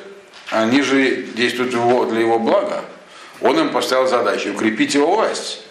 они 0.49 0.81
же 0.81 1.23
действуют 1.23 1.73
его, 1.73 2.05
для 2.05 2.21
его 2.21 2.39
блага. 2.39 2.83
Он 3.41 3.59
им 3.59 3.69
поставил 3.71 4.07
задачу 4.07 4.51
укрепить 4.51 4.95
его 4.95 5.15
власть. 5.15 5.61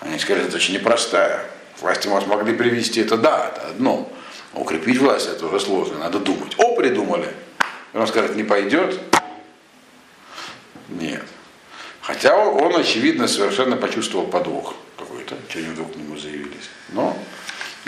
Они 0.00 0.18
сказали, 0.18 0.46
это 0.46 0.56
очень 0.56 0.74
непростая. 0.74 1.46
Власть 1.80 2.06
вас 2.06 2.26
могли 2.26 2.54
привести, 2.54 3.00
это 3.00 3.16
да, 3.16 3.50
это 3.52 3.68
одно. 3.68 4.10
А 4.52 4.60
укрепить 4.60 4.98
власть 4.98 5.28
это 5.28 5.46
уже 5.46 5.58
сложно, 5.58 5.98
надо 5.98 6.20
думать. 6.20 6.54
О, 6.58 6.76
придумали. 6.76 7.28
И 7.92 7.96
он 7.96 8.06
скажет, 8.06 8.36
не 8.36 8.44
пойдет. 8.44 8.98
Нет. 10.88 11.24
Хотя 12.02 12.36
он, 12.36 12.76
очевидно, 12.76 13.26
совершенно 13.26 13.76
почувствовал 13.76 14.26
подвох 14.26 14.74
какой-то, 15.24 15.50
что 15.50 15.58
они 15.58 15.68
вдруг 15.68 15.92
к 15.92 15.96
нему 15.96 16.16
заявились. 16.16 16.70
Но 16.90 17.16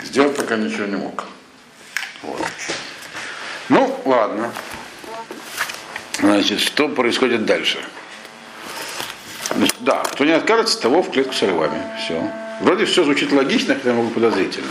сделать 0.03 0.35
пока 0.35 0.55
ничего 0.55 0.85
не 0.85 0.95
мог. 0.95 1.25
Вот. 2.23 2.41
Ну, 3.69 4.01
ладно. 4.05 4.51
Значит, 6.19 6.59
что 6.59 6.89
происходит 6.89 7.45
дальше? 7.45 7.79
Значит, 9.55 9.75
да, 9.79 10.03
кто 10.03 10.25
не 10.25 10.31
откажется, 10.31 10.81
того 10.81 11.03
в 11.03 11.11
клетку 11.11 11.33
с 11.33 11.41
рыбами. 11.41 11.81
Все. 11.99 12.31
Вроде 12.61 12.85
все 12.85 13.03
звучит 13.03 13.31
логично, 13.31 13.75
хотя 13.75 13.93
могу 13.93 14.09
подозрительно. 14.09 14.67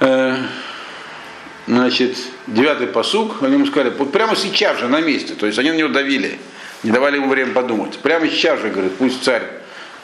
Э, 0.00 0.36
значит, 1.66 2.16
девятый 2.46 2.86
посук, 2.86 3.42
они 3.42 3.54
ему 3.54 3.66
сказали, 3.66 3.90
вот 3.90 4.12
прямо 4.12 4.36
сейчас 4.36 4.78
же 4.78 4.86
на 4.86 5.00
месте, 5.00 5.34
то 5.34 5.46
есть 5.46 5.58
они 5.58 5.72
на 5.72 5.74
него 5.74 5.88
давили, 5.88 6.38
не 6.84 6.92
давали 6.92 7.16
ему 7.16 7.28
время 7.28 7.52
подумать. 7.52 7.98
Прямо 7.98 8.28
сейчас 8.28 8.60
же, 8.60 8.70
говорит, 8.70 8.96
пусть 8.96 9.24
царь 9.24 9.42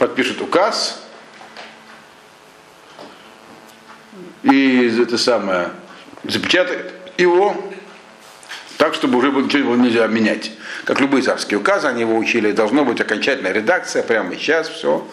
подпишет 0.05 0.42
указ, 0.42 1.02
и 4.42 4.94
это 5.00 5.16
самое, 5.16 5.70
запечатает 6.24 6.92
его 7.16 7.57
так, 8.76 8.92
чтобы 8.92 9.16
уже 9.16 9.30
ничего 9.30 9.76
нельзя 9.76 10.07
менять. 10.07 10.50
Как 10.84 11.00
любые 11.00 11.22
царские 11.22 11.59
указы, 11.59 11.86
они 11.86 12.02
его 12.02 12.18
учили, 12.18 12.52
должно 12.52 12.84
быть 12.84 13.00
окончательная 13.00 13.52
редакция, 13.52 14.02
прямо 14.02 14.34
сейчас 14.34 14.68
все 14.68 15.09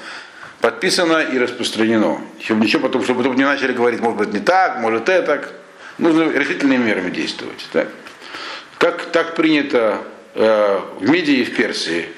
подписано 0.60 1.22
и 1.22 1.38
распространено. 1.38 2.20
Чтобы 2.44 2.66
ничего 2.66 2.82
потом, 2.82 3.06
чтобы 3.06 3.24
потом 3.24 3.38
не 3.38 3.46
начали 3.46 3.72
говорить, 3.72 4.02
может 4.02 4.18
быть, 4.18 4.34
не 4.34 4.42
так, 4.42 4.80
может 4.80 5.08
это 5.08 5.26
так. 5.26 5.54
Нужно 6.00 6.30
решительными 6.30 6.84
мерами 6.84 7.12
действовать. 7.12 7.66
Так, 7.72 7.88
как 8.78 9.06
так 9.14 9.36
принято 9.36 10.00
э, 10.36 10.80
в 11.00 11.10
Мидии 11.10 11.38
и 11.38 11.46
в 11.46 11.56
Персии, 11.56 12.10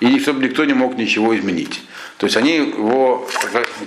и 0.00 0.18
чтобы 0.18 0.42
никто 0.42 0.64
не 0.66 0.74
мог 0.74 0.96
ничего 0.96 1.34
изменить. 1.38 1.80
То 2.22 2.26
есть 2.26 2.36
они 2.36 2.54
его, 2.54 3.28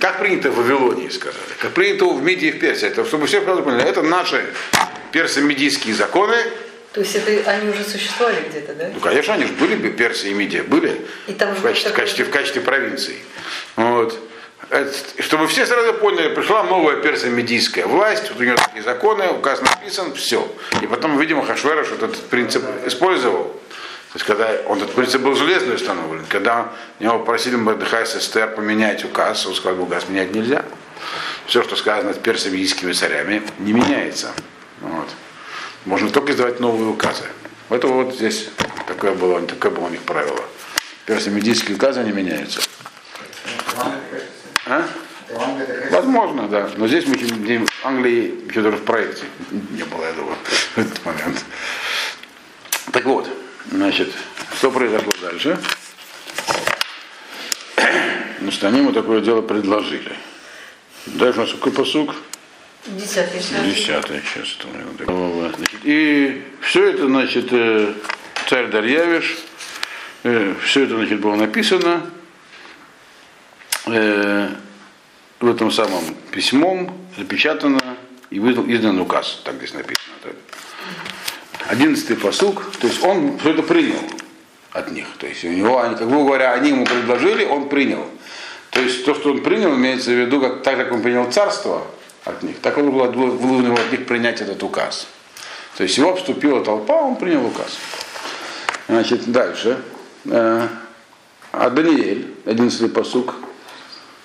как 0.01 0.19
принято 0.19 0.51
в 0.51 0.57
Вавилонии, 0.57 1.07
сказали, 1.07 1.39
как 1.57 1.71
принято 1.71 2.03
в 2.03 2.21
Мидии 2.21 2.49
и 2.49 2.51
в 2.51 2.59
Персии, 2.59 2.85
это, 2.85 3.05
чтобы 3.05 3.27
все 3.27 3.41
сразу 3.41 3.63
поняли, 3.63 3.83
это 3.83 4.01
наши 4.01 4.45
персо-медийские 5.13 5.93
законы, 5.93 6.35
То 6.91 6.99
есть 6.99 7.15
это 7.15 7.49
они 7.49 7.69
уже 7.69 7.85
существовали 7.85 8.43
где-то, 8.49 8.73
да? 8.73 8.89
ну, 8.93 8.99
конечно, 8.99 9.35
они 9.35 9.45
же 9.45 9.53
были, 9.53 9.89
Персия 9.89 10.31
и 10.31 10.33
Мидия 10.33 10.63
были 10.63 10.99
И 11.27 11.31
там 11.31 11.55
в 11.55 11.61
качестве, 11.61 11.91
в 11.91 11.95
качестве, 11.95 12.25
в 12.25 12.29
качестве 12.29 12.61
провинций. 12.61 13.15
Вот. 13.77 14.19
Это- 14.69 14.91
чтобы 15.23 15.47
все 15.47 15.65
сразу 15.65 15.93
поняли, 15.93 16.35
пришла 16.35 16.63
новая 16.63 16.97
персо-медийская 16.97 17.87
власть, 17.87 18.29
вот 18.31 18.41
у 18.41 18.43
нее 18.43 18.55
такие 18.55 18.83
законы, 18.83 19.29
указ 19.29 19.61
написан, 19.61 20.13
все. 20.13 20.45
И 20.81 20.87
потом, 20.87 21.17
видимо, 21.17 21.45
Хашвера 21.45 21.85
что 21.85 21.95
этот 21.95 22.19
принцип 22.23 22.65
использовал. 22.85 23.55
То 24.15 24.19
есть, 24.19 24.27
когда 24.27 24.49
он 24.69 24.77
этот 24.77 24.95
принцип 24.95 25.21
был 25.23 25.35
железный 25.35 25.75
установлен, 25.75 26.25
когда 26.29 26.71
его 27.01 27.19
просили 27.19 27.57
Мордыхай 27.57 28.05
с 28.05 28.15
Эстер 28.15 28.47
поменять 28.55 29.03
указ, 29.03 29.45
он 29.45 29.53
сказал, 29.53 29.81
указ 29.83 30.07
менять 30.07 30.33
нельзя. 30.33 30.63
Все, 31.47 31.61
что 31.63 31.75
сказано 31.75 32.13
с 32.13 32.17
персо-медийскими 32.17 32.93
царями, 32.93 33.43
не 33.59 33.73
меняется. 33.73 34.31
Вот. 34.79 35.09
Можно 35.83 36.09
только 36.11 36.31
издавать 36.31 36.61
новые 36.61 36.91
указы. 36.91 37.25
Это 37.69 37.87
вот 37.87 38.15
здесь 38.15 38.47
такое 38.87 39.11
было, 39.11 39.41
такое 39.41 39.71
было 39.71 39.87
у 39.87 39.89
них 39.89 40.01
правило. 40.03 40.45
Персо-медийские 41.05 41.75
указы 41.75 42.01
не 42.01 42.13
меняются. 42.13 42.61
А? 44.65 44.87
Возможно, 45.91 46.47
да. 46.47 46.69
Но 46.77 46.87
здесь 46.87 47.05
мы 47.05 47.17
в 47.17 47.85
Англии 47.85 48.33
еще 48.47 48.61
даже 48.61 48.77
в 48.77 48.85
проекте 48.85 49.25
не 49.51 49.83
было, 49.83 50.09
думаю, 50.13 50.37
в 50.75 50.77
этот 50.77 51.05
момент. 51.05 51.43
Так 52.93 53.03
вот, 53.03 53.27
значит, 53.71 54.11
что 54.57 54.71
произошло 54.71 55.11
дальше? 55.21 55.59
Значит, 58.39 58.63
они 58.63 58.79
ему 58.79 58.91
такое 58.91 59.21
дело 59.21 59.41
предложили. 59.41 60.11
Дальше 61.05 61.39
у 61.39 61.41
нас 61.43 61.51
какой 61.51 61.71
посук? 61.71 62.15
Десятый. 62.85 63.39
Десятый, 63.39 64.21
сейчас. 64.21 64.57
Значит, 65.55 65.75
И 65.83 66.43
все 66.61 66.89
это, 66.89 67.07
значит, 67.07 67.47
э, 67.51 67.93
царь 68.47 68.67
Дарьявиш, 68.67 69.37
все 70.21 70.83
это, 70.83 70.95
значит, 70.95 71.19
было 71.19 71.35
написано 71.35 72.01
э, 73.87 74.49
в 75.39 75.49
этом 75.49 75.71
самом 75.71 76.15
письмом, 76.31 76.95
запечатано 77.17 77.97
и 78.29 78.39
выдан, 78.39 78.71
издан 78.71 78.99
указ, 78.99 79.41
так 79.43 79.55
здесь 79.57 79.73
написано. 79.73 80.13
так. 80.23 80.33
Одиннадцатый 81.67 82.15
посук, 82.15 82.63
то 82.79 82.87
есть 82.87 83.03
он 83.03 83.37
все 83.39 83.51
это 83.51 83.63
принял 83.63 83.99
от 84.71 84.91
них. 84.91 85.07
То 85.17 85.25
есть 85.25 85.43
у 85.43 85.49
него, 85.49 85.81
они, 85.81 85.95
как 85.95 86.07
бы 86.07 86.17
говоря, 86.17 86.53
они 86.53 86.69
ему 86.69 86.85
предложили, 86.85 87.45
он 87.45 87.69
принял. 87.69 88.05
То 88.69 88.81
есть 88.81 89.05
то, 89.05 89.15
что 89.15 89.31
он 89.31 89.41
принял, 89.41 89.73
имеется 89.73 90.11
в 90.11 90.13
виду, 90.13 90.41
как, 90.41 90.61
так 90.61 90.77
как 90.77 90.91
он 90.91 91.01
принял 91.01 91.31
царство 91.31 91.81
от 92.23 92.43
них, 92.43 92.59
так 92.59 92.77
он 92.77 92.91
был 92.91 93.05
вынужден 93.07 93.73
от 93.73 93.91
них 93.91 94.05
принять 94.05 94.41
этот 94.41 94.61
указ. 94.61 95.07
То 95.77 95.83
есть 95.83 95.97
его 95.97 96.11
обступила 96.11 96.63
толпа, 96.63 96.93
он 96.93 97.15
принял 97.15 97.45
указ. 97.45 97.77
Значит, 98.87 99.31
дальше. 99.31 99.81
А 100.25 101.69
Даниэль, 101.69 102.33
11 102.45 102.93
посук, 102.93 103.33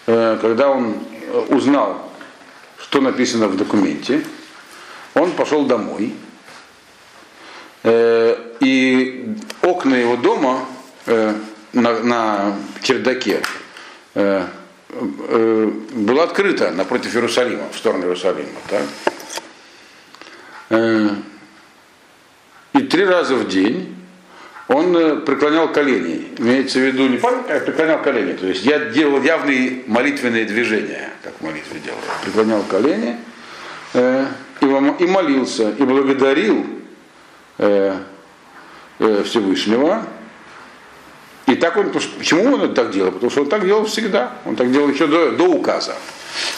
э, 0.06 0.38
когда 0.40 0.68
он 0.68 0.96
э, 1.32 1.38
узнал, 1.50 2.10
что 2.76 3.00
написано 3.00 3.46
в 3.46 3.56
документе, 3.56 4.24
он 5.14 5.30
пошел 5.32 5.64
домой, 5.64 6.12
и 7.84 9.36
окна 9.62 9.94
его 9.94 10.16
дома 10.16 10.66
э, 11.06 11.34
на, 11.72 12.00
на 12.00 12.56
чердаке 12.82 13.42
э, 14.14 14.46
э, 15.28 15.70
было 15.92 16.24
открыто 16.24 16.70
напротив 16.72 17.14
Иерусалима, 17.14 17.64
в 17.72 17.78
сторону 17.78 18.04
Иерусалима. 18.04 18.48
Э, 20.70 21.08
и 22.74 22.78
три 22.80 23.04
раза 23.04 23.34
в 23.34 23.48
день 23.48 23.96
он 24.68 24.96
э, 24.96 25.16
преклонял 25.16 25.72
колени. 25.72 26.28
Имеется 26.38 26.78
в 26.78 26.82
виду 26.82 27.08
не 27.08 27.16
а 27.16 27.60
преклонял 27.60 28.02
колени. 28.02 28.34
То 28.34 28.46
есть 28.46 28.64
я 28.64 28.78
делал 28.78 29.22
явные 29.22 29.82
молитвенные 29.86 30.44
движения, 30.44 31.10
как 31.22 31.34
в 31.38 31.42
молитве 31.42 31.80
делал. 31.80 31.98
Преклонял 32.22 32.62
колени 32.64 33.16
э, 33.94 34.26
и 34.60 35.06
молился, 35.06 35.70
и 35.70 35.82
благодарил 35.82 36.79
э, 37.60 37.96
э, 38.98 39.22
Всевышнего. 39.24 40.04
И 41.46 41.54
так 41.56 41.76
он, 41.76 41.90
почему 41.90 42.54
он 42.54 42.62
это 42.62 42.74
так 42.74 42.90
делал? 42.92 43.12
Потому 43.12 43.30
что 43.30 43.42
он 43.42 43.48
так 43.48 43.64
делал 43.64 43.84
всегда. 43.84 44.32
Он 44.44 44.56
так 44.56 44.72
делал 44.72 44.88
еще 44.88 45.06
до, 45.06 45.32
до 45.32 45.44
указа. 45.44 45.94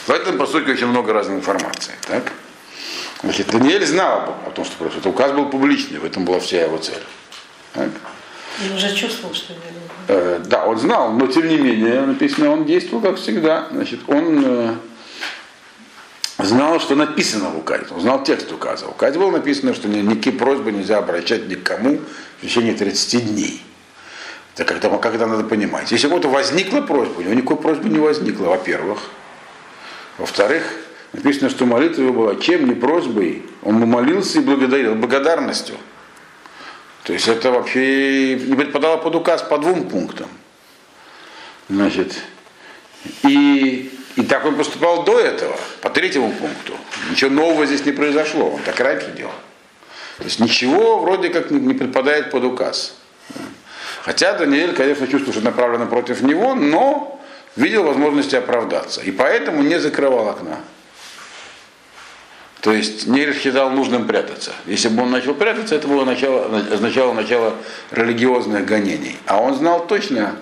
В 0.07 0.11
этом, 0.11 0.39
по 0.39 0.47
сути, 0.47 0.71
очень 0.71 0.87
много 0.87 1.13
разной 1.13 1.39
информации. 1.39 1.95
Так? 2.07 2.33
Значит, 3.23 3.49
Даниэль 3.49 3.87
знал 3.87 4.37
о 4.47 4.51
том, 4.51 4.65
что 4.65 4.77
происходит. 4.77 5.07
Указ 5.07 5.33
был 5.33 5.47
публичный, 5.47 5.99
в 5.99 6.05
этом 6.05 6.25
была 6.25 6.41
вся 6.41 6.63
его 6.63 6.79
цель. 6.79 7.03
Так? 7.73 7.91
Он 8.61 8.77
уже 8.77 8.95
чувствовал, 8.95 9.35
что. 9.35 9.55
Э, 10.09 10.41
да, 10.45 10.67
он 10.67 10.79
знал, 10.79 11.13
но 11.13 11.27
тем 11.27 11.49
не 11.49 11.57
менее, 11.57 12.03
написано, 12.03 12.51
он 12.51 12.65
действовал 12.65 13.03
как 13.03 13.17
всегда. 13.17 13.69
Значит, 13.73 14.01
он 14.09 14.43
э, 14.45 14.75
знал, 16.45 16.81
что 16.81 16.95
написано 16.95 17.51
в 17.51 17.59
указе, 17.59 17.87
он 17.91 18.01
знал 18.01 18.23
текст 18.25 18.51
указа. 18.53 18.87
В 18.87 18.91
указе 18.91 19.19
было 19.19 19.31
написано, 19.31 19.75
что 19.75 19.89
ни- 19.89 20.01
никакие 20.01 20.37
просьбы 20.37 20.73
нельзя 20.73 20.99
обращать 20.99 21.49
никому 21.49 22.01
в 22.39 22.43
течение 22.43 22.75
30 22.75 23.27
дней. 23.27 23.63
Это 24.55 24.65
когда, 24.65 24.89
как 24.99 25.15
это 25.15 25.27
надо 25.27 25.45
понимать. 25.45 25.91
Если 25.93 26.07
у 26.07 26.11
кого-то 26.11 26.29
возникла 26.29 26.81
просьба, 26.83 27.21
у 27.21 27.23
него 27.23 27.35
никакой 27.35 27.57
просьбы 27.57 27.89
не 27.89 27.99
возникло, 27.99 28.47
во-первых. 28.47 28.99
Во-вторых, 30.19 30.63
написано, 31.13 31.49
что 31.49 31.65
молитва 31.65 32.03
его 32.03 32.13
была 32.13 32.37
чем 32.37 32.69
не 32.69 32.75
просьбой, 32.75 33.45
он 33.63 33.77
молился 33.81 34.39
и 34.39 34.43
благодарил, 34.43 34.95
благодарностью. 34.95 35.77
То 37.05 37.13
есть 37.13 37.29
это 37.29 37.51
вообще 37.51 38.37
не 38.37 38.55
подпадало 38.55 38.99
под 38.99 39.15
указ 39.15 39.43
по 39.43 39.59
двум 39.59 39.89
пунктам. 39.89 40.29
Значит, 41.69 42.15
и, 43.25 43.92
и 44.17 44.23
так 44.23 44.45
он 44.45 44.57
поступал 44.57 45.05
до 45.05 45.19
этого, 45.19 45.57
по 45.81 45.89
третьему 45.91 46.33
пункту. 46.33 46.75
Ничего 47.11 47.31
нового 47.31 47.67
здесь 47.67 47.85
не 47.85 47.93
произошло, 47.93 48.51
он 48.51 48.61
так 48.63 48.79
раньше 48.81 49.11
делал. 49.17 49.33
То 50.19 50.25
есть 50.25 50.39
ничего 50.39 50.99
вроде 50.99 51.31
как 51.31 51.51
не, 51.51 51.75
подпадает 51.75 52.31
под 52.31 52.45
указ. 52.45 52.95
Хотя 54.03 54.35
Даниэль, 54.35 54.75
конечно, 54.75 55.07
чувствовал, 55.07 55.33
что 55.33 55.45
направлено 55.45 55.87
против 55.87 56.21
него, 56.23 56.55
но 56.55 57.21
видел 57.57 57.85
возможности 57.85 58.37
оправдаться. 58.37 59.01
И 59.01 59.11
поэтому 59.11 59.63
не 59.63 59.79
закрывал 59.79 60.29
окна. 60.29 60.59
То 62.61 62.73
есть 62.73 63.07
не 63.07 63.33
считал 63.33 63.71
нужным 63.71 64.07
прятаться. 64.07 64.53
Если 64.67 64.89
бы 64.89 65.03
он 65.03 65.11
начал 65.11 65.35
прятаться, 65.35 65.75
это 65.75 65.89
было 65.89 66.05
начало, 66.05 66.59
означало 66.73 67.13
начало 67.13 67.55
религиозных 67.91 68.65
гонений. 68.65 69.17
А 69.27 69.41
он 69.41 69.57
знал 69.57 69.87
точно, 69.87 70.37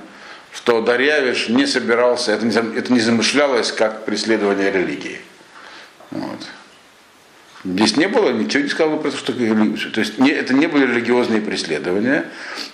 что 0.53 0.81
Дарьявиш 0.81 1.49
не 1.49 1.67
собирался, 1.67 2.33
это 2.33 2.45
не, 2.45 2.79
это 2.79 2.93
не 2.93 3.01
замышлялось 3.01 3.73
как 3.73 4.05
преследование 4.05 4.71
религии. 4.71 5.21
Вот. 6.11 6.39
Здесь 7.63 7.97
не 7.99 8.09
было, 8.09 8.31
ничего 8.31 8.63
не 8.63 8.71
сказал 8.71 8.99
про 8.99 9.11
то, 9.11 9.17
что 9.19 9.33
то 9.35 10.01
есть 10.01 10.19
не, 10.19 10.31
это 10.31 10.55
не 10.55 10.67
были 10.67 10.87
религиозные 10.87 11.43
преследования. 11.43 12.25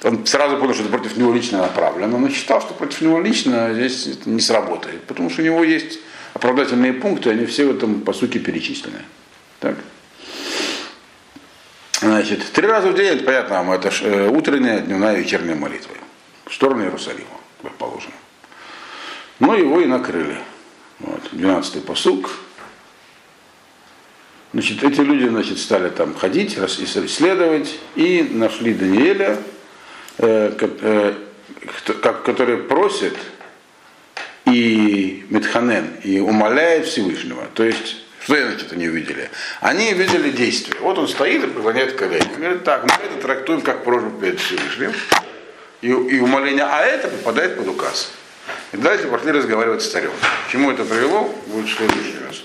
Он 0.05 0.25
сразу 0.27 0.59
понял, 0.59 0.75
что 0.75 0.85
это 0.85 0.93
против 0.93 1.17
него 1.17 1.33
лично 1.33 1.59
направлено, 1.59 2.19
но 2.19 2.29
считал, 2.31 2.61
что 2.61 2.73
против 2.73 3.01
него 3.01 3.21
лично 3.21 3.75
здесь 3.75 4.07
это 4.07 4.31
не 4.31 4.41
сработает, 4.41 5.03
потому 5.03 5.29
что 5.29 5.43
у 5.43 5.45
него 5.45 5.65
есть 5.65 5.99
оправдательные 6.35 6.93
пункты, 6.93 7.31
они 7.31 7.47
все 7.47 7.67
в 7.67 7.77
этом 7.77 8.03
по 8.03 8.13
сути 8.13 8.39
перечислены. 8.39 9.01
Так? 9.59 9.75
Значит, 12.01 12.45
три 12.53 12.67
раза 12.69 12.89
в 12.89 12.95
день, 12.95 13.21
понятно 13.21 13.57
вам, 13.57 13.73
это 13.73 13.91
э, 14.03 14.29
утренняя, 14.29 14.81
дневная, 14.81 15.17
вечерняя 15.17 15.57
молитва. 15.57 15.95
В 16.45 16.55
сторону 16.55 16.85
Иерусалима, 16.85 17.41
как 17.63 17.73
положено. 17.75 18.15
Но 19.39 19.55
его 19.55 19.81
и 19.81 19.87
накрыли. 19.87 20.39
Вот, 20.99 21.21
12-й 21.33 21.81
посук. 21.83 22.31
Значит, 24.53 24.83
эти 24.83 25.01
люди 25.01 25.29
значит, 25.29 25.59
стали 25.59 25.91
там 25.91 26.15
ходить, 26.15 26.57
исследовать, 26.57 27.79
и 27.95 28.27
нашли 28.31 28.73
Даниэля, 28.73 29.39
э, 30.19 30.57
э, 30.59 31.15
который 32.03 32.57
просит 32.59 33.15
и 34.47 35.27
Метханен, 35.29 35.97
и 36.03 36.21
умоляет 36.21 36.87
Всевышнего. 36.87 37.47
То 37.55 37.65
есть, 37.65 37.97
что 38.23 38.35
значит 38.35 38.73
они 38.73 38.89
увидели? 38.89 39.31
Они 39.61 39.93
видели 39.93 40.31
действие. 40.31 40.81
Вот 40.81 40.97
он 40.99 41.09
стоит 41.09 41.45
и 41.45 41.47
преклоняет 41.49 41.93
колени. 41.95 42.27
Говорит, 42.37 42.65
так, 42.65 42.85
мы 42.85 43.05
это 43.05 43.21
трактуем 43.21 43.61
как 43.61 43.85
просьбу 43.85 44.11
перед 44.21 44.41
Всевышним, 44.41 44.93
и, 45.81 45.89
и 45.89 46.21
умоление, 46.21 46.65
а 46.65 46.83
это 46.83 47.09
попадает 47.09 47.57
под 47.57 47.69
указ. 47.69 48.11
И 48.73 48.77
дальше 48.77 49.09
пошли 49.09 49.33
разговаривать 49.33 49.83
с 49.83 49.89
царем. 49.89 50.13
К 50.47 50.51
чему 50.51 50.71
это 50.71 50.85
привело, 50.85 51.35
будет 51.47 51.69
в 51.69 51.77
следующий 51.77 52.17
раз. 52.27 52.43